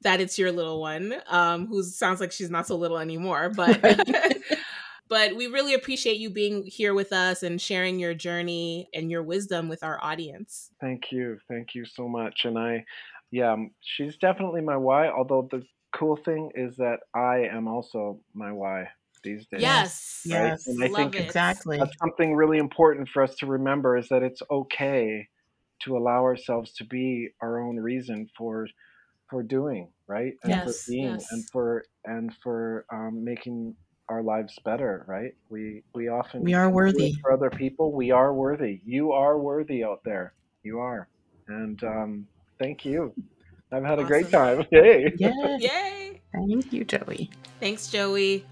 that 0.03 0.21
it's 0.21 0.39
your 0.39 0.53
little 0.53 0.81
one, 0.81 1.15
um, 1.29 1.67
who 1.67 1.83
sounds 1.83 2.21
like 2.21 2.31
she's 2.31 2.51
not 2.51 2.67
so 2.67 2.77
little 2.77 2.99
anymore, 2.99 3.51
but 3.57 3.81
But 5.09 5.37
we 5.37 5.47
really 5.47 5.75
appreciate 5.75 6.19
you 6.19 6.31
being 6.31 6.65
here 6.65 6.95
with 6.95 7.13
us 7.13 7.43
and 7.43 7.61
sharing 7.61 7.99
your 7.99 8.15
journey 8.15 8.89
and 8.93 9.11
your 9.11 9.23
wisdom 9.23 9.69
with 9.69 9.83
our 9.83 9.99
audience. 10.03 10.71
Thank 10.81 11.11
you. 11.11 11.39
Thank 11.49 11.75
you 11.75 11.85
so 11.85 12.09
much. 12.09 12.45
And 12.45 12.59
I, 12.59 12.85
yeah, 13.31 13.57
she's 13.81 14.17
definitely 14.17 14.61
my 14.61 14.77
why. 14.77 15.09
Although 15.09 15.49
the 15.51 15.65
cool 15.93 16.17
thing 16.17 16.51
is 16.55 16.77
that 16.77 17.01
I 17.15 17.49
am 17.51 17.69
also 17.69 18.21
my 18.35 18.53
why 18.53 18.89
these 19.23 19.47
days. 19.47 19.63
Yes. 19.63 20.23
Right? 20.29 20.49
Yes. 20.49 20.67
And 20.67 20.83
I 20.83 20.87
Love 20.87 20.97
think 20.97 21.17
it. 21.17 21.25
exactly 21.25 21.79
that's 21.79 21.97
something 21.99 22.35
really 22.35 22.59
important 22.59 23.09
for 23.09 23.23
us 23.23 23.35
to 23.37 23.47
remember 23.47 23.97
is 23.97 24.09
that 24.09 24.23
it's 24.23 24.43
okay 24.51 25.29
to 25.81 25.97
allow 25.97 26.23
ourselves 26.23 26.73
to 26.75 26.85
be 26.85 27.31
our 27.41 27.61
own 27.61 27.77
reason 27.77 28.29
for 28.37 28.69
for 29.29 29.43
doing 29.43 29.89
right 30.07 30.35
and 30.43 30.51
yes, 30.51 30.85
for 30.85 30.93
being 30.93 31.13
yes. 31.13 31.31
and 31.31 31.49
for 31.51 31.85
and 32.05 32.35
for 32.43 32.85
um, 32.93 33.23
making 33.25 33.75
our 34.09 34.23
lives 34.23 34.59
better, 34.65 35.05
right? 35.07 35.35
We 35.49 35.83
we 35.95 36.09
often 36.09 36.43
we 36.43 36.55
are 36.55 36.71
worthy 36.71 37.15
for 37.21 37.33
other 37.33 37.51
people. 37.51 37.93
We 37.93 38.11
are 38.11 38.33
worthy. 38.33 38.81
You 38.85 39.13
are 39.13 39.39
worthy 39.39 39.85
out 39.85 40.01
there. 40.05 40.33
You 40.63 40.81
are, 40.81 41.09
and 41.49 41.83
um, 41.85 42.27
thank 42.59 42.85
you. 42.85 43.13
I've 43.71 43.85
had 43.85 43.95
awesome. 43.95 44.05
a 44.05 44.09
great 44.09 44.31
time. 44.31 44.67
Yay! 44.73 45.13
Yes. 45.19 45.63
Yay! 45.63 46.21
Thank 46.33 46.73
you, 46.73 46.85
Joey. 46.85 47.31
Thanks, 47.61 47.89
Joey. 47.89 48.45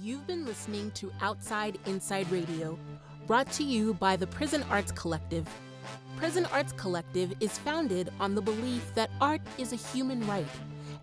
You've 0.00 0.26
been 0.26 0.44
listening 0.44 0.90
to 0.92 1.10
Outside 1.20 1.78
Inside 1.86 2.30
Radio, 2.30 2.78
brought 3.26 3.50
to 3.52 3.64
you 3.64 3.94
by 3.94 4.14
the 4.16 4.26
Prison 4.26 4.64
Arts 4.70 4.92
Collective. 4.92 5.48
Prison 6.16 6.46
Arts 6.52 6.72
Collective 6.72 7.32
is 7.40 7.58
founded 7.58 8.10
on 8.20 8.34
the 8.34 8.40
belief 8.40 8.94
that 8.94 9.10
art 9.20 9.40
is 9.58 9.72
a 9.72 9.76
human 9.76 10.24
right 10.26 10.46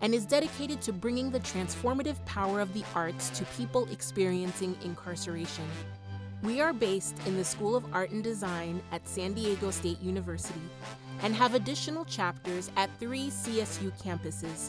and 0.04 0.14
is 0.14 0.26
dedicated 0.26 0.82
to 0.82 0.92
bringing 0.92 1.30
the 1.30 1.40
transformative 1.40 2.22
power 2.26 2.60
of 2.60 2.70
the 2.74 2.84
arts 2.94 3.30
to 3.30 3.42
people 3.56 3.88
experiencing 3.90 4.76
incarceration. 4.84 5.64
We 6.42 6.60
are 6.60 6.74
based 6.74 7.16
in 7.26 7.38
the 7.38 7.44
School 7.44 7.74
of 7.74 7.86
Art 7.90 8.10
and 8.10 8.22
Design 8.22 8.82
at 8.92 9.08
San 9.08 9.32
Diego 9.32 9.70
State 9.70 9.98
University 10.02 10.60
and 11.22 11.34
have 11.34 11.54
additional 11.54 12.04
chapters 12.04 12.70
at 12.76 12.90
three 13.00 13.28
CSU 13.28 13.90
campuses. 13.98 14.68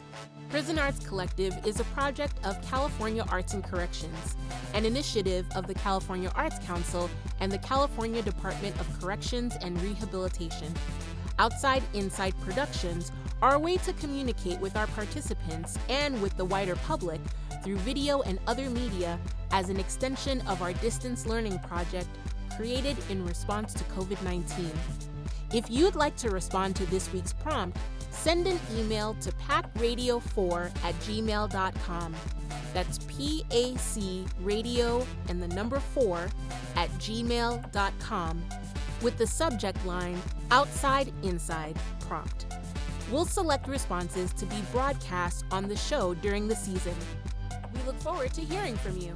Prison 0.50 0.80
Arts 0.80 1.06
Collective 1.06 1.54
is 1.68 1.82
a 1.82 1.86
project 1.86 2.38
of 2.46 2.62
California 2.62 3.26
Arts 3.28 3.56
and 3.56 3.64
Corrections, 3.64 4.38
an 4.74 4.86
initiative 4.86 5.46
of 5.54 5.68
the 5.68 5.74
California 5.74 6.32
Arts 6.34 6.60
Council 6.60 7.10
and 7.42 7.52
the 7.52 7.58
California 7.58 8.22
Department 8.22 8.80
of 8.80 9.02
Corrections 9.02 9.58
and 9.62 9.82
Rehabilitation. 9.82 10.74
Outside 11.38 11.84
Inside 11.94 12.34
Productions 12.42 13.12
are 13.42 13.56
a 13.56 13.60
way 13.60 13.78
to 13.78 13.94
communicate 13.94 14.60
with 14.60 14.78
our 14.78 14.88
participants 14.88 15.78
and 15.90 16.22
with 16.22 16.36
the 16.38 16.46
wider 16.46 16.76
public 16.78 17.20
through 17.64 17.78
video 17.78 18.22
and 18.22 18.40
other 18.48 18.70
media 18.70 19.20
as 19.52 19.70
an 19.70 19.78
extension 19.80 20.42
of 20.48 20.62
our 20.62 20.74
distance 20.74 21.26
learning 21.26 21.60
project 21.60 22.08
created 22.56 22.96
in 23.10 23.26
response 23.26 23.74
to 23.74 23.84
COVID 23.86 24.22
19. 24.24 24.72
If 25.54 25.70
you'd 25.70 25.96
like 25.96 26.16
to 26.18 26.30
respond 26.30 26.76
to 26.78 26.86
this 26.88 27.12
week's 27.12 27.34
prompt, 27.34 27.78
send 28.10 28.48
an 28.48 28.60
email 28.78 29.16
to 29.22 29.32
pacradio4 29.34 30.66
at 30.84 30.96
gmail.com. 30.96 32.16
That's 32.74 33.00
P 33.08 33.46
A 33.52 33.76
C 33.78 34.26
radio 34.42 35.06
and 35.30 35.42
the 35.42 35.48
number 35.50 35.80
4 35.80 36.30
at 36.76 36.90
gmail.com 36.92 38.44
with 39.06 39.20
the 39.20 39.28
subject 39.28 39.86
line 39.86 40.20
Outside 40.50 41.14
Inside 41.22 41.78
Prompt. 42.00 42.48
We'll 43.12 43.28
select 43.28 43.68
responses 43.68 44.34
to 44.34 44.48
be 44.48 44.56
broadcast 44.72 45.46
on 45.52 45.68
the 45.68 45.78
show 45.78 46.16
during 46.16 46.48
the 46.48 46.56
season. 46.56 46.96
We 47.76 47.84
look 47.84 48.00
forward 48.02 48.34
to 48.34 48.42
hearing 48.42 48.76
from 48.76 48.98
you. 48.98 49.16